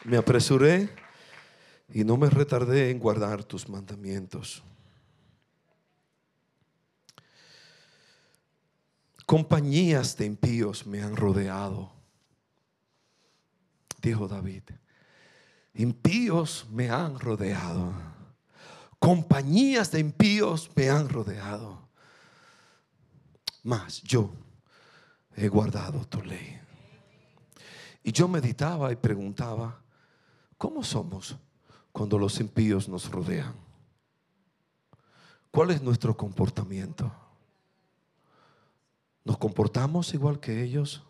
Me 0.04 0.16
apresuré 0.16 0.88
y 1.92 2.04
no 2.04 2.16
me 2.16 2.30
retardé 2.30 2.90
en 2.90 2.98
guardar 2.98 3.44
tus 3.44 3.68
mandamientos. 3.68 4.62
Compañías 9.26 10.16
de 10.16 10.24
impíos 10.24 10.86
me 10.86 11.02
han 11.02 11.14
rodeado, 11.14 11.92
dijo 14.00 14.26
David. 14.26 14.62
Impíos 15.74 16.66
me 16.70 16.88
han 16.88 17.20
rodeado. 17.20 17.92
Compañías 18.98 19.92
de 19.92 20.00
impíos 20.00 20.70
me 20.74 20.88
han 20.88 21.10
rodeado. 21.10 21.87
Mas 23.68 24.02
yo 24.02 24.30
he 25.36 25.46
guardado 25.46 26.02
tu 26.06 26.22
ley. 26.22 26.58
Y 28.02 28.12
yo 28.12 28.26
meditaba 28.26 28.90
y 28.90 28.96
preguntaba, 28.96 29.78
¿cómo 30.56 30.82
somos 30.82 31.36
cuando 31.92 32.18
los 32.18 32.40
impíos 32.40 32.88
nos 32.88 33.10
rodean? 33.10 33.54
¿Cuál 35.50 35.72
es 35.72 35.82
nuestro 35.82 36.16
comportamiento? 36.16 37.12
¿Nos 39.22 39.36
comportamos 39.36 40.14
igual 40.14 40.40
que 40.40 40.62
ellos? 40.62 41.02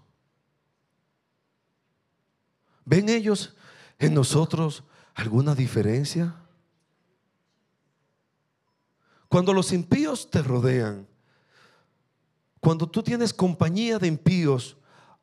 ¿Ven 2.84 3.08
ellos 3.08 3.54
en 4.00 4.14
nosotros 4.14 4.82
alguna 5.14 5.54
diferencia? 5.54 6.34
Cuando 9.28 9.52
los 9.52 9.72
impíos 9.72 10.28
te 10.28 10.42
rodean, 10.42 11.06
cuando 12.60 12.86
tú 12.88 13.02
tienes 13.02 13.32
compañía 13.32 13.98
de 13.98 14.08
impíos 14.08 14.76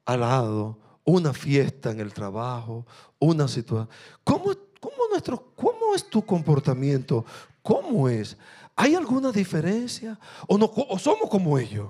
al 0.06 0.22
lado, 0.22 0.78
una 1.04 1.34
fiesta 1.34 1.92
en 1.92 2.00
el 2.00 2.14
trabajo, 2.14 2.86
una 3.20 3.48
situación, 3.48 3.90
¿cómo, 4.24 4.52
cómo, 4.80 5.08
nuestro, 5.12 5.52
¿cómo 5.56 5.96
es 5.96 6.10
tu 6.10 6.26
comportamiento? 6.26 7.26
¿Cómo 7.62 8.10
es? 8.10 8.38
¿Hay 8.76 8.96
alguna 8.96 9.32
diferencia? 9.32 10.20
¿O, 10.48 10.58
no, 10.58 10.72
o 10.76 11.00
somos 11.00 11.30
como 11.30 11.58
ellos? 11.58 11.90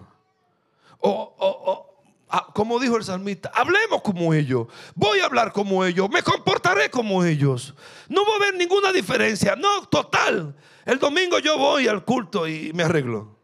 O, 0.99 1.86
ah, 2.29 2.47
como 2.53 2.79
dijo 2.79 2.97
el 2.97 3.03
salmista, 3.03 3.51
hablemos 3.53 4.01
como 4.01 4.34
ellos. 4.34 4.67
Voy 4.95 5.19
a 5.19 5.25
hablar 5.25 5.51
como 5.51 5.84
ellos. 5.84 6.10
Me 6.10 6.23
comportaré 6.23 6.89
como 6.89 7.23
ellos. 7.23 7.73
No 8.10 8.25
va 8.25 8.34
a 8.34 8.36
haber 8.38 8.55
ninguna 8.55 8.91
diferencia. 8.91 9.55
No, 9.55 9.86
total. 9.88 10.55
El 10.86 10.99
domingo 10.99 11.39
yo 11.39 11.58
voy 11.58 11.88
al 11.88 12.05
culto 12.05 12.47
y 12.47 12.71
me 12.73 12.84
arreglo. 12.84 13.35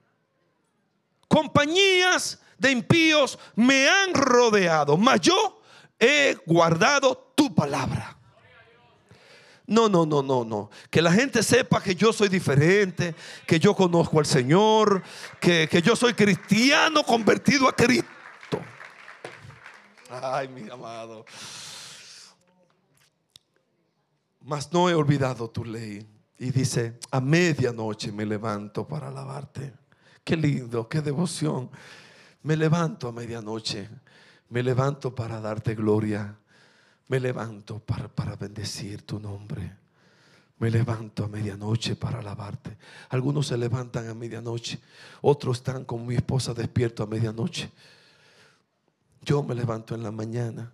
Compañías 1.31 2.41
de 2.57 2.71
impíos 2.71 3.39
me 3.55 3.87
han 3.87 4.13
rodeado, 4.13 4.97
mas 4.97 5.21
yo 5.21 5.61
he 5.97 6.35
guardado 6.45 7.31
tu 7.35 7.55
palabra. 7.55 8.17
No, 9.65 9.87
no, 9.87 10.05
no, 10.05 10.21
no, 10.21 10.43
no. 10.43 10.69
Que 10.89 11.01
la 11.01 11.09
gente 11.13 11.41
sepa 11.41 11.81
que 11.81 11.95
yo 11.95 12.11
soy 12.11 12.27
diferente, 12.27 13.15
que 13.47 13.61
yo 13.61 13.73
conozco 13.73 14.19
al 14.19 14.25
Señor, 14.25 15.01
que, 15.39 15.69
que 15.69 15.81
yo 15.81 15.95
soy 15.95 16.13
cristiano 16.15 17.01
convertido 17.01 17.69
a 17.69 17.73
Cristo. 17.77 18.59
Ay, 20.09 20.49
mi 20.49 20.69
amado. 20.69 21.23
Mas 24.41 24.69
no 24.73 24.89
he 24.89 24.93
olvidado 24.93 25.49
tu 25.49 25.63
ley. 25.63 26.05
Y 26.37 26.51
dice, 26.51 26.99
a 27.09 27.21
medianoche 27.21 28.11
me 28.11 28.25
levanto 28.25 28.85
para 28.85 29.07
alabarte. 29.07 29.80
Qué 30.23 30.35
lindo, 30.35 30.87
qué 30.87 31.01
devoción. 31.01 31.69
Me 32.43 32.55
levanto 32.55 33.07
a 33.07 33.11
medianoche. 33.11 33.89
Me 34.49 34.63
levanto 34.63 35.13
para 35.13 35.39
darte 35.39 35.75
gloria. 35.75 36.35
Me 37.07 37.19
levanto 37.19 37.79
para, 37.79 38.07
para 38.07 38.35
bendecir 38.35 39.03
tu 39.03 39.19
nombre. 39.19 39.77
Me 40.59 40.69
levanto 40.69 41.23
a 41.23 41.27
medianoche 41.27 41.95
para 41.95 42.19
alabarte. 42.19 42.77
Algunos 43.09 43.47
se 43.47 43.57
levantan 43.57 44.07
a 44.07 44.13
medianoche. 44.13 44.79
Otros 45.21 45.57
están 45.57 45.85
con 45.85 46.05
mi 46.05 46.15
esposa 46.15 46.53
despierto 46.53 47.01
a 47.03 47.07
medianoche. 47.07 47.71
Yo 49.23 49.43
me 49.43 49.55
levanto 49.55 49.95
en 49.95 50.03
la 50.03 50.11
mañana. 50.11 50.71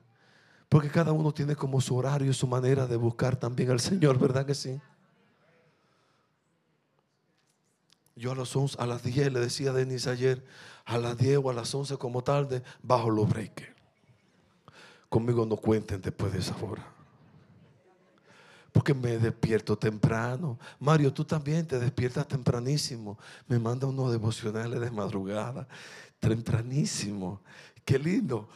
Porque 0.69 0.89
cada 0.89 1.13
uno 1.13 1.33
tiene 1.33 1.55
como 1.55 1.79
su 1.79 1.95
horario 1.95 2.33
su 2.33 2.47
manera 2.47 2.87
de 2.87 2.97
buscar 2.97 3.37
también 3.37 3.71
al 3.71 3.79
Señor, 3.79 4.19
¿verdad 4.19 4.45
que 4.45 4.55
sí? 4.55 4.79
Yo 8.17 8.31
a, 8.31 8.35
las 8.35 8.55
11, 8.55 8.77
a 8.79 8.87
las 8.87 9.03
10 9.03 9.31
le 9.31 9.39
decía 9.39 9.69
a 9.69 9.73
Denis 9.73 10.07
ayer, 10.07 10.43
a 10.85 10.97
las 10.97 11.17
10 11.17 11.39
o 11.43 11.49
a 11.51 11.53
las 11.53 11.73
11 11.73 11.97
como 11.97 12.23
tarde, 12.23 12.63
bajo 12.81 13.11
los 13.11 13.29
breakers. 13.29 13.71
Conmigo 15.07 15.45
no 15.45 15.55
cuenten 15.55 16.01
después 16.01 16.33
de 16.33 16.39
esa 16.39 16.55
hora. 16.57 16.85
Porque 18.71 18.93
me 18.93 19.17
despierto 19.17 19.77
temprano. 19.77 20.57
Mario, 20.79 21.13
tú 21.13 21.23
también 21.23 21.65
te 21.65 21.79
despiertas 21.79 22.27
tempranísimo. 22.27 23.17
Me 23.47 23.59
manda 23.59 23.87
unos 23.87 24.11
devocionales 24.11 24.79
de 24.79 24.91
madrugada. 24.91 25.67
Tempranísimo. 26.19 27.41
Qué 27.85 27.97
lindo. 27.97 28.49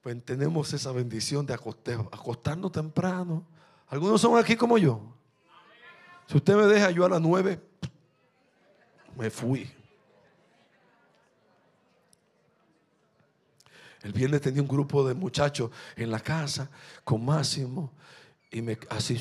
Pues 0.00 0.24
tenemos 0.24 0.72
esa 0.72 0.92
bendición 0.92 1.44
de 1.44 1.54
acostarnos 1.54 2.72
temprano. 2.72 3.44
Algunos 3.88 4.20
son 4.20 4.38
aquí 4.38 4.56
como 4.56 4.78
yo. 4.78 5.00
Si 6.26 6.36
usted 6.36 6.56
me 6.56 6.66
deja 6.66 6.90
yo 6.90 7.04
a 7.04 7.08
las 7.08 7.20
9, 7.20 7.60
me 9.18 9.30
fui. 9.30 9.68
El 14.02 14.12
viernes 14.12 14.40
tenía 14.40 14.62
un 14.62 14.68
grupo 14.68 15.06
de 15.06 15.12
muchachos 15.12 15.70
en 15.96 16.10
la 16.10 16.20
casa 16.20 16.70
con 17.02 17.24
Máximo 17.24 17.92
y 18.50 18.62
me 18.62 18.78
así, 18.88 19.20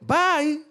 bye. 0.00 0.62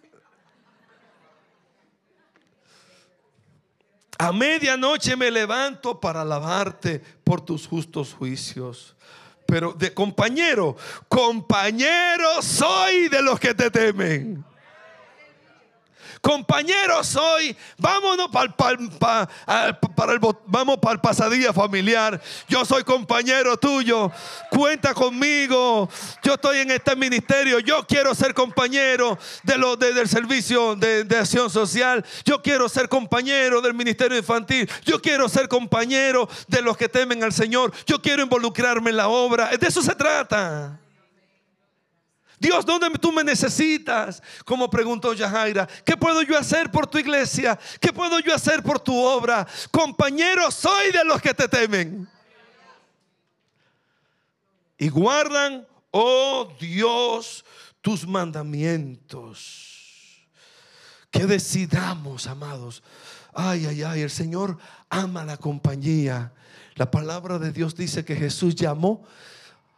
A 4.19 4.31
medianoche 4.31 5.15
me 5.15 5.29
levanto 5.29 5.99
para 5.99 6.21
alabarte 6.21 6.99
por 7.23 7.41
tus 7.41 7.67
justos 7.67 8.13
juicios. 8.13 8.95
Pero 9.45 9.73
de 9.73 9.93
compañero, 9.93 10.75
compañero 11.07 12.41
soy 12.41 13.07
de 13.09 13.21
los 13.21 13.39
que 13.39 13.53
te 13.53 13.71
temen. 13.71 14.43
Compañeros, 16.21 17.15
hoy 17.15 17.55
vámonos 17.77 18.29
para 18.29 18.45
el, 18.71 18.89
para 18.99 20.13
el, 20.13 20.19
vamos 20.45 20.77
para 20.77 20.93
el 20.93 20.99
pasadilla 20.99 21.53
familiar. 21.53 22.19
Yo 22.47 22.65
soy 22.65 22.83
compañero 22.83 23.57
tuyo. 23.57 24.11
Cuenta 24.49 24.93
conmigo. 24.93 25.89
Yo 26.23 26.33
estoy 26.33 26.59
en 26.59 26.71
este 26.71 26.95
ministerio. 26.95 27.59
Yo 27.59 27.85
quiero 27.85 28.15
ser 28.15 28.33
compañero 28.33 29.17
de 29.43 29.57
lo, 29.57 29.75
del 29.75 30.07
servicio 30.07 30.75
de, 30.75 31.03
de 31.03 31.17
acción 31.17 31.49
social. 31.49 32.03
Yo 32.25 32.41
quiero 32.41 32.67
ser 32.69 32.89
compañero 32.89 33.61
del 33.61 33.73
ministerio 33.73 34.17
infantil. 34.17 34.69
Yo 34.83 35.01
quiero 35.01 35.29
ser 35.29 35.47
compañero 35.47 36.27
de 36.47 36.61
los 36.61 36.77
que 36.77 36.89
temen 36.89 37.23
al 37.23 37.33
Señor. 37.33 37.71
Yo 37.85 38.01
quiero 38.01 38.23
involucrarme 38.23 38.89
en 38.89 38.97
la 38.97 39.07
obra. 39.07 39.49
De 39.57 39.67
eso 39.67 39.81
se 39.81 39.95
trata. 39.95 40.79
Dios, 42.39 42.65
¿dónde 42.65 42.89
tú 42.99 43.11
me 43.11 43.23
necesitas? 43.23 44.21
Como 44.45 44.69
preguntó 44.69 45.13
Yahaira, 45.13 45.67
¿qué 45.83 45.97
puedo 45.97 46.21
yo 46.21 46.37
hacer 46.37 46.69
por 46.69 46.85
tu 46.85 46.99
iglesia? 46.99 47.57
¿Qué 47.79 47.91
puedo 47.91 48.19
yo 48.19 48.33
hacer 48.33 48.61
por 48.61 48.79
tu 48.79 48.95
obra? 48.95 49.47
Compañero, 49.71 50.51
soy 50.51 50.91
de 50.91 51.03
los 51.03 51.19
que 51.19 51.33
te 51.33 51.47
temen. 51.47 52.07
Y 54.77 54.89
guardan, 54.89 55.67
oh 55.89 56.53
Dios, 56.59 57.43
tus 57.81 58.07
mandamientos. 58.07 59.67
Que 61.09 61.25
decidamos, 61.25 62.27
amados. 62.27 62.83
Ay, 63.33 63.65
ay, 63.65 63.81
ay, 63.81 64.01
el 64.01 64.11
Señor 64.11 64.59
ama 64.89 65.25
la 65.25 65.37
compañía. 65.37 66.33
La 66.75 66.91
palabra 66.91 67.39
de 67.39 67.51
Dios 67.51 67.75
dice 67.75 68.05
que 68.05 68.15
Jesús 68.15 68.53
llamó 68.53 69.03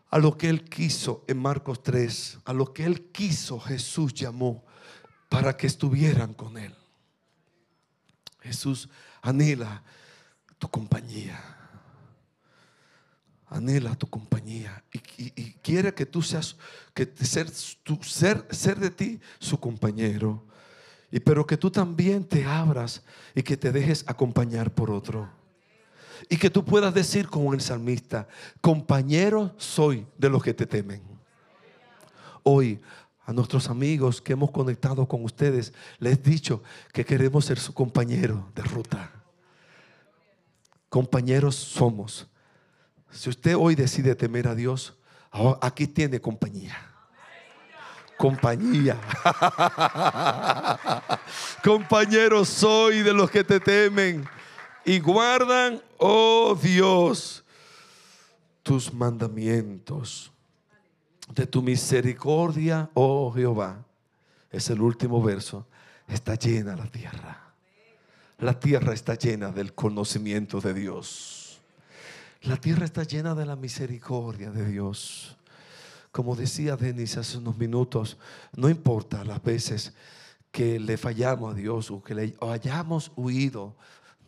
a 0.10 0.18
lo 0.18 0.38
que 0.38 0.50
Él 0.50 0.64
quiso 0.64 1.24
en 1.28 1.38
Marcos 1.38 1.84
3, 1.84 2.40
a 2.46 2.54
lo 2.54 2.74
que 2.74 2.86
Él 2.86 3.12
quiso 3.12 3.60
Jesús 3.60 4.14
llamó 4.14 4.66
para 5.30 5.56
que 5.56 5.68
estuvieran 5.68 6.34
con 6.34 6.58
Él. 6.58 6.76
Jesús 8.42 8.90
anhela 9.22 9.84
tu 10.58 10.68
compañía. 10.70 11.40
Anhela 13.48 13.96
tu 13.96 14.08
compañía 14.08 14.84
y, 14.92 15.00
quiere 15.64 15.94
que 15.94 16.06
tú 16.06 16.22
seas, 16.22 16.56
que 16.94 17.12
ser, 17.26 17.50
tu, 17.84 18.02
ser, 18.04 18.48
ser 18.52 18.80
de 18.80 18.92
ti 18.92 19.20
su 19.40 19.60
compañero. 19.60 20.46
Y 21.12 21.20
pero 21.20 21.48
que 21.48 21.58
tú 21.58 21.72
también 21.72 22.24
te 22.24 22.46
abras 22.46 23.04
y 23.34 23.42
que 23.42 23.58
te 23.58 23.72
dejes 23.72 24.04
acompañar 24.08 24.74
por 24.74 24.92
otro. 24.92 25.39
Y 26.28 26.38
que 26.38 26.50
tú 26.50 26.66
puedas 26.66 26.94
decir 26.94 27.30
como 27.30 27.54
el 27.54 27.62
salmista, 27.62 28.28
compañero 28.62 29.54
soy 29.58 30.06
de 30.18 30.30
los 30.30 30.44
que 30.44 30.54
te 30.54 30.66
temen. 30.66 31.02
Hoy 32.44 32.80
a 33.30 33.32
nuestros 33.32 33.70
amigos 33.70 34.22
que 34.22 34.34
hemos 34.34 34.50
conectado 34.50 35.08
con 35.08 35.24
ustedes, 35.24 35.72
les 36.00 36.14
he 36.18 36.22
dicho 36.22 36.64
que 36.92 37.06
queremos 37.06 37.46
ser 37.46 37.60
su 37.60 37.76
compañero 37.76 38.50
de 38.56 38.64
ruta. 38.64 39.12
Compañeros 40.90 41.54
somos. 41.54 42.26
Si 43.12 43.30
usted 43.30 43.56
hoy 43.56 43.76
decide 43.76 44.16
temer 44.16 44.48
a 44.48 44.56
Dios, 44.56 44.96
aquí 45.62 45.86
tiene 45.86 46.20
compañía. 46.20 46.76
Compañía. 48.18 49.00
Compañeros 51.64 52.50
soy 52.50 53.04
de 53.04 53.14
los 53.14 53.30
que 53.30 53.44
te 53.44 53.60
temen 53.60 54.28
y 54.90 54.98
guardan, 54.98 55.80
oh 56.00 56.58
Dios, 56.60 57.46
tus 58.64 58.92
mandamientos. 58.92 60.32
De 61.32 61.46
tu 61.46 61.62
misericordia, 61.62 62.90
oh 62.96 63.32
Jehová. 63.32 63.86
Es 64.50 64.68
el 64.72 64.82
último 64.82 65.22
verso. 65.22 65.68
Está 66.08 66.34
llena 66.34 66.76
la 66.76 66.88
tierra. 66.88 67.54
La 68.40 68.60
tierra 68.60 68.96
está 68.96 69.14
llena 69.14 69.52
del 69.52 69.76
conocimiento 69.76 70.60
de 70.60 70.74
Dios. 70.74 71.60
La 72.42 72.58
tierra 72.58 72.86
está 72.86 73.04
llena 73.04 73.36
de 73.36 73.46
la 73.46 73.56
misericordia 73.56 74.50
de 74.50 74.66
Dios. 74.66 75.38
Como 76.12 76.36
decía 76.36 76.78
Denis 76.78 77.16
hace 77.16 77.38
unos 77.38 77.60
minutos, 77.60 78.18
no 78.56 78.68
importa 78.68 79.24
las 79.24 79.44
veces 79.44 79.94
que 80.52 80.80
le 80.80 80.98
fallamos 80.98 81.54
a 81.54 81.56
Dios 81.56 81.92
o 81.92 82.02
que 82.02 82.16
le 82.16 82.36
hayamos 82.42 83.12
huido 83.16 83.76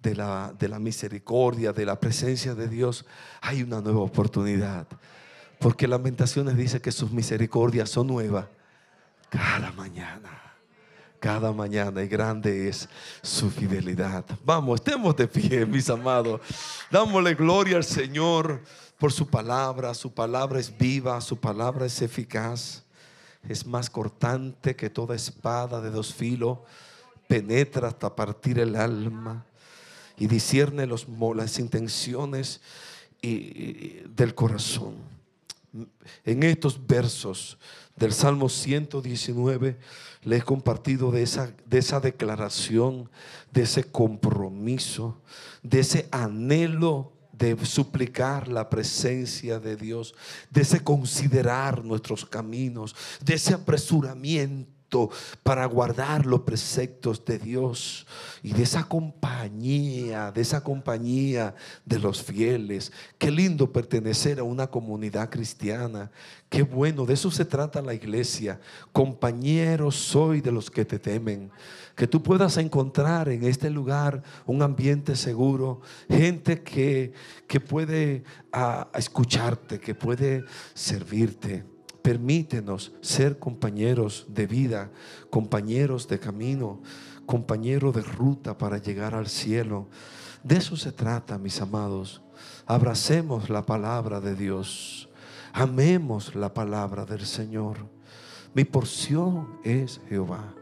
de 0.02 0.16
la, 0.16 0.54
de 0.58 0.68
la 0.68 0.80
misericordia, 0.80 1.74
de 1.74 1.86
la 1.86 2.00
presencia 2.00 2.56
de 2.56 2.68
Dios, 2.68 3.06
hay 3.42 3.64
una 3.64 3.82
nueva 3.82 4.02
oportunidad. 4.02 4.88
Porque 5.60 5.88
Lamentaciones 5.88 6.58
dice 6.58 6.82
que 6.82 6.92
sus 6.92 7.12
misericordias 7.12 7.90
son 7.90 8.08
nuevas 8.08 8.46
cada 9.30 9.72
mañana. 9.72 10.38
Cada 11.20 11.52
mañana 11.54 12.02
y 12.02 12.08
grande 12.08 12.68
es 12.68 12.90
su 13.22 13.52
fidelidad. 13.52 14.26
Vamos, 14.44 14.80
estemos 14.80 15.16
de 15.16 15.28
pie, 15.28 15.66
mis 15.68 15.88
amados. 15.90 16.42
Dámosle 16.90 17.36
gloria 17.36 17.78
al 17.78 17.84
Señor 17.84 18.62
por 18.98 19.12
su 19.12 19.28
palabra. 19.28 19.94
Su 19.94 20.12
palabra 20.12 20.60
es 20.60 20.76
viva, 20.76 21.22
su 21.22 21.38
palabra 21.38 21.86
es 21.86 22.02
eficaz. 22.02 22.84
Es 23.48 23.68
más 23.68 23.90
cortante 23.90 24.76
que 24.76 24.90
toda 24.90 25.16
espada 25.16 25.80
de 25.80 25.92
dos 25.92 26.12
filos. 26.12 26.58
Penetra 27.28 27.90
hasta 27.90 28.16
partir 28.16 28.58
el 28.58 28.76
alma 28.76 29.46
y 30.22 30.28
discierne 30.28 30.86
los, 30.86 31.08
las 31.36 31.58
intenciones 31.58 32.62
y, 33.24 34.02
del 34.16 34.36
corazón. 34.36 34.98
En 36.24 36.44
estos 36.44 36.86
versos 36.86 37.58
del 37.96 38.14
Salmo 38.14 38.48
119 38.48 39.80
le 40.22 40.38
he 40.38 40.42
compartido 40.44 41.10
de 41.10 41.24
esa, 41.24 41.52
de 41.66 41.80
esa 41.80 42.00
declaración, 42.00 43.10
de 43.52 43.64
ese 43.64 43.84
compromiso, 43.84 45.20
de 45.64 45.80
ese 45.80 46.08
anhelo 46.12 47.14
de 47.34 47.58
suplicar 47.66 48.48
la 48.48 48.70
presencia 48.70 49.60
de 49.60 49.76
Dios, 49.76 50.14
de 50.52 50.62
ese 50.62 50.84
considerar 50.84 51.84
nuestros 51.84 52.28
caminos, 52.28 52.96
de 53.26 53.34
ese 53.34 53.56
apresuramiento 53.56 54.81
para 55.44 55.66
guardar 55.66 56.26
los 56.26 56.42
preceptos 56.42 57.24
de 57.26 57.40
Dios 57.40 58.06
y 58.44 58.54
de 58.54 58.64
esa 58.64 58.84
compañía, 58.84 60.32
de 60.32 60.42
esa 60.42 60.64
compañía 60.64 61.56
de 61.86 62.00
los 62.00 62.22
fieles. 62.22 62.92
Qué 63.18 63.32
lindo 63.32 63.72
pertenecer 63.72 64.40
a 64.40 64.44
una 64.44 64.68
comunidad 64.68 65.30
cristiana. 65.30 66.12
Qué 66.50 66.64
bueno, 66.64 67.06
de 67.06 67.14
eso 67.14 67.32
se 67.32 67.46
trata 67.46 67.82
la 67.82 67.94
iglesia. 67.94 68.60
Compañeros 68.92 69.96
soy 69.96 70.42
de 70.42 70.52
los 70.52 70.70
que 70.70 70.84
te 70.84 71.00
temen. 71.00 71.52
Que 71.96 72.08
tú 72.08 72.22
puedas 72.22 72.58
encontrar 72.58 73.30
en 73.30 73.44
este 73.44 73.70
lugar 73.70 74.24
un 74.46 74.62
ambiente 74.62 75.16
seguro, 75.16 75.82
gente 76.10 76.64
que, 76.64 77.14
que 77.48 77.60
puede 77.60 78.24
ah, 78.52 78.90
escucharte, 78.96 79.80
que 79.80 79.96
puede 79.96 80.44
servirte. 80.74 81.64
Permítenos 82.02 82.92
ser 83.02 83.38
compañeros 83.38 84.26
de 84.28 84.48
vida, 84.48 84.92
compañeros 85.30 86.08
de 86.08 86.20
camino, 86.20 86.82
compañeros 87.26 87.96
de 87.96 88.02
ruta 88.02 88.58
para 88.58 88.78
llegar 88.78 89.14
al 89.14 89.28
cielo. 89.28 89.88
De 90.44 90.58
eso 90.58 90.76
se 90.76 90.92
trata, 90.92 91.38
mis 91.38 91.62
amados. 91.62 92.22
Abracemos 92.66 93.50
la 93.50 93.66
palabra 93.66 94.20
de 94.20 94.36
Dios. 94.36 95.10
Amemos 95.54 96.34
la 96.36 96.54
palabra 96.54 97.06
del 97.06 97.26
Señor. 97.26 97.78
Mi 98.54 98.66
porción 98.66 99.60
es 99.64 100.02
Jehová. 100.10 100.54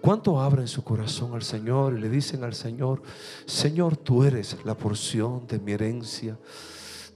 ¿Cuánto 0.00 0.40
abren 0.40 0.68
su 0.68 0.82
corazón 0.82 1.34
al 1.34 1.42
Señor 1.42 1.96
y 1.96 2.00
le 2.00 2.08
dicen 2.08 2.42
al 2.42 2.54
Señor, 2.54 3.02
Señor, 3.44 3.96
tú 3.96 4.24
eres 4.24 4.56
la 4.64 4.74
porción 4.74 5.46
de 5.46 5.58
mi 5.58 5.72
herencia? 5.72 6.38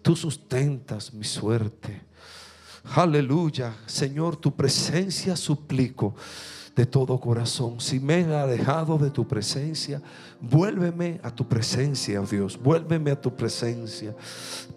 Tú 0.02 0.14
sustentas 0.14 1.14
mi 1.14 1.24
suerte. 1.24 2.02
Aleluya. 2.92 3.74
Señor, 3.86 4.36
tu 4.36 4.54
presencia 4.54 5.36
suplico 5.36 6.14
de 6.76 6.86
todo 6.86 7.18
corazón. 7.20 7.80
Si 7.80 8.00
me 8.00 8.20
he 8.20 8.34
alejado 8.34 8.98
de 8.98 9.10
tu 9.10 9.26
presencia, 9.26 10.02
vuélveme 10.40 11.20
a 11.22 11.30
tu 11.30 11.46
presencia, 11.46 12.20
oh 12.20 12.26
Dios. 12.26 12.58
Vuélveme 12.60 13.12
a 13.12 13.20
tu 13.20 13.34
presencia. 13.34 14.14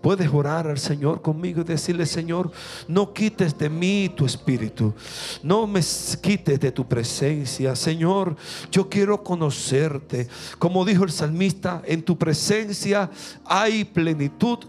Puedes 0.01 0.31
orar 0.31 0.67
al 0.67 0.77
Señor 0.77 1.21
conmigo 1.21 1.61
y 1.61 1.63
decirle, 1.63 2.05
Señor, 2.05 2.51
no 2.87 3.13
quites 3.13 3.57
de 3.57 3.69
mí 3.69 4.11
tu 4.15 4.25
espíritu. 4.25 4.93
No 5.41 5.65
me 5.65 5.81
quites 6.21 6.59
de 6.59 6.71
tu 6.71 6.87
presencia. 6.87 7.75
Señor, 7.75 8.35
yo 8.71 8.87
quiero 8.87 9.23
conocerte. 9.23 10.27
Como 10.59 10.85
dijo 10.85 11.03
el 11.03 11.11
salmista, 11.11 11.81
en 11.85 12.03
tu 12.03 12.17
presencia 12.17 13.09
hay 13.43 13.83
plenitud 13.83 14.59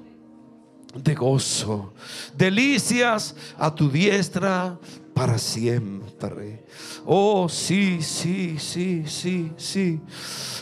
de 0.95 1.15
gozo. 1.15 1.93
Delicias 2.35 3.35
a 3.59 3.75
tu 3.75 3.89
diestra 3.89 4.79
para 5.15 5.39
siempre. 5.39 6.65
Oh, 7.07 7.49
sí, 7.49 8.03
sí, 8.03 8.57
sí, 8.59 9.05
sí, 9.07 9.53
sí. 9.57 10.01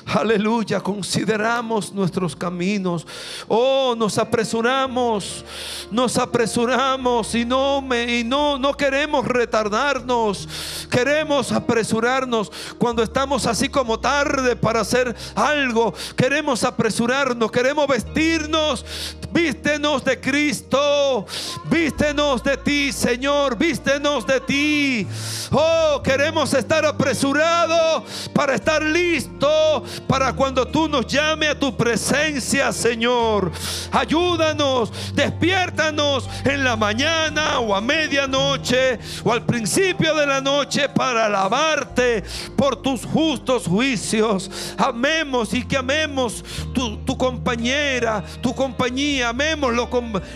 Aleluya, 0.07 0.81
consideramos 0.81 1.93
nuestros 1.93 2.37
caminos. 2.37 3.07
Oh, 3.49 3.95
nos 3.97 4.19
apresuramos, 4.19 5.45
nos 5.91 6.17
apresuramos 6.17 7.35
y 7.35 7.45
no 7.45 7.83
me 7.83 8.19
y 8.21 8.25
no 8.25 8.57
no 8.59 8.75
queremos 8.75 9.27
retardarnos. 9.27 10.49
Queremos 10.91 11.51
apresurarnos 11.51 12.53
cuando 12.79 13.03
estamos 13.03 13.47
así 13.47 13.69
como 13.69 13.99
tarde 13.99 14.55
para 14.55 14.81
hacer 14.81 15.15
algo. 15.35 15.93
Queremos 16.17 16.63
apresurarnos, 16.63 17.51
queremos 17.51 17.89
vestirnos. 17.89 18.85
Vístenos 19.33 20.05
de 20.05 20.21
Cristo. 20.21 21.27
Vístenos 21.69 22.43
de 22.43 22.57
ti, 22.57 22.93
Señor. 22.93 23.59
Vístenos 23.59 24.27
de 24.27 24.41
ti. 24.41 25.07
Oh, 25.51 25.96
queremos 26.03 26.53
estar 26.55 26.85
apresurados 26.85 28.31
para 28.33 28.55
estar 28.55 28.83
listos 28.83 29.83
para 30.07 30.33
cuando 30.33 30.67
tú 30.67 30.89
nos 30.89 31.07
llame 31.07 31.49
a 31.49 31.59
tu 31.59 31.77
presencia, 31.77 32.73
Señor. 32.73 33.53
Ayúdanos, 33.93 34.93
despiértanos 35.15 36.29
en 36.45 36.65
la 36.65 36.77
mañana 36.77 37.61
o 37.61 37.75
a 37.75 37.81
medianoche 37.81 38.99
o 39.25 39.33
al 39.33 39.45
principio 39.45 40.15
de 40.15 40.27
la 40.27 40.41
noche 40.41 40.89
para 40.89 41.27
alabarte 41.27 42.25
por 42.57 42.77
tus 42.77 43.05
justos 43.05 43.67
juicios. 43.67 44.51
Amemos 44.77 45.55
y 45.55 45.65
que 45.65 45.77
amemos 45.77 46.45
tu, 46.73 47.17
compañera, 47.17 48.25
tu 48.41 48.55
compañía. 48.55 49.31
Amemos 49.31 49.73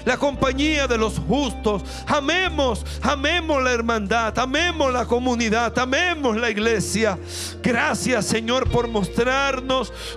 la 0.05 0.17
compañía 0.17 0.87
de 0.87 0.99
los 0.99 1.19
justos. 1.19 1.83
Amemos, 2.07 2.85
amemos 3.03 3.63
la 3.63 3.73
hermandad. 3.73 4.39
Amemos 4.39 4.93
la 4.93 5.05
comunidad. 5.05 5.50
Amemos 5.57 6.37
la 6.37 6.51
iglesia. 6.51 7.19
Gracias, 7.63 8.27
Señor, 8.27 8.69
por 8.71 8.89
mostrar 8.89 9.63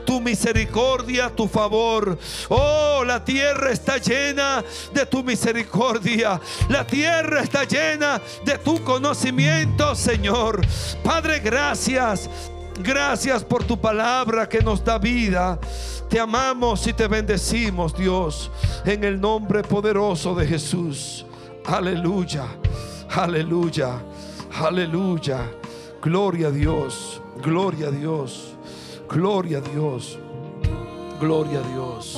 tu 0.06 0.22
misericordia, 0.22 1.30
tu 1.30 1.48
favor. 1.48 2.18
Oh, 2.50 3.04
la 3.06 3.24
tierra 3.24 3.72
está 3.72 3.98
llena 3.98 4.64
de 4.94 5.06
tu 5.06 5.24
misericordia. 5.24 6.40
La 6.70 6.86
tierra 6.86 7.42
está 7.42 7.64
llena 7.64 8.22
de 8.46 8.58
tu 8.60 8.84
conocimiento, 8.84 9.96
Señor. 9.96 10.62
Padre, 11.04 11.40
gracias. 11.40 12.30
Gracias 12.80 13.44
por 13.44 13.64
tu 13.64 13.80
palabra 13.80 14.50
que 14.50 14.60
nos 14.60 14.84
da 14.84 14.98
vida. 14.98 15.60
Te 16.10 16.20
amamos 16.20 16.86
y 16.88 16.94
te 16.94 17.08
bendecimos, 17.08 17.96
Dios, 17.96 18.52
en 18.86 19.04
el 19.04 19.20
nombre 19.20 19.62
poderoso 19.64 20.36
de 20.36 20.48
Jesús. 20.48 21.26
Aleluya, 21.66 22.46
aleluya, 23.10 24.02
aleluya. 24.62 25.50
Gloria 26.02 26.48
a 26.48 26.52
Dios, 26.52 27.22
gloria 27.42 27.88
a 27.88 27.92
Dios. 27.92 28.54
Gloria 29.08 29.60
a 29.60 29.62
Dios. 29.62 30.18
Gloria 31.20 31.60
a 31.60 31.62
Dios. 31.62 32.18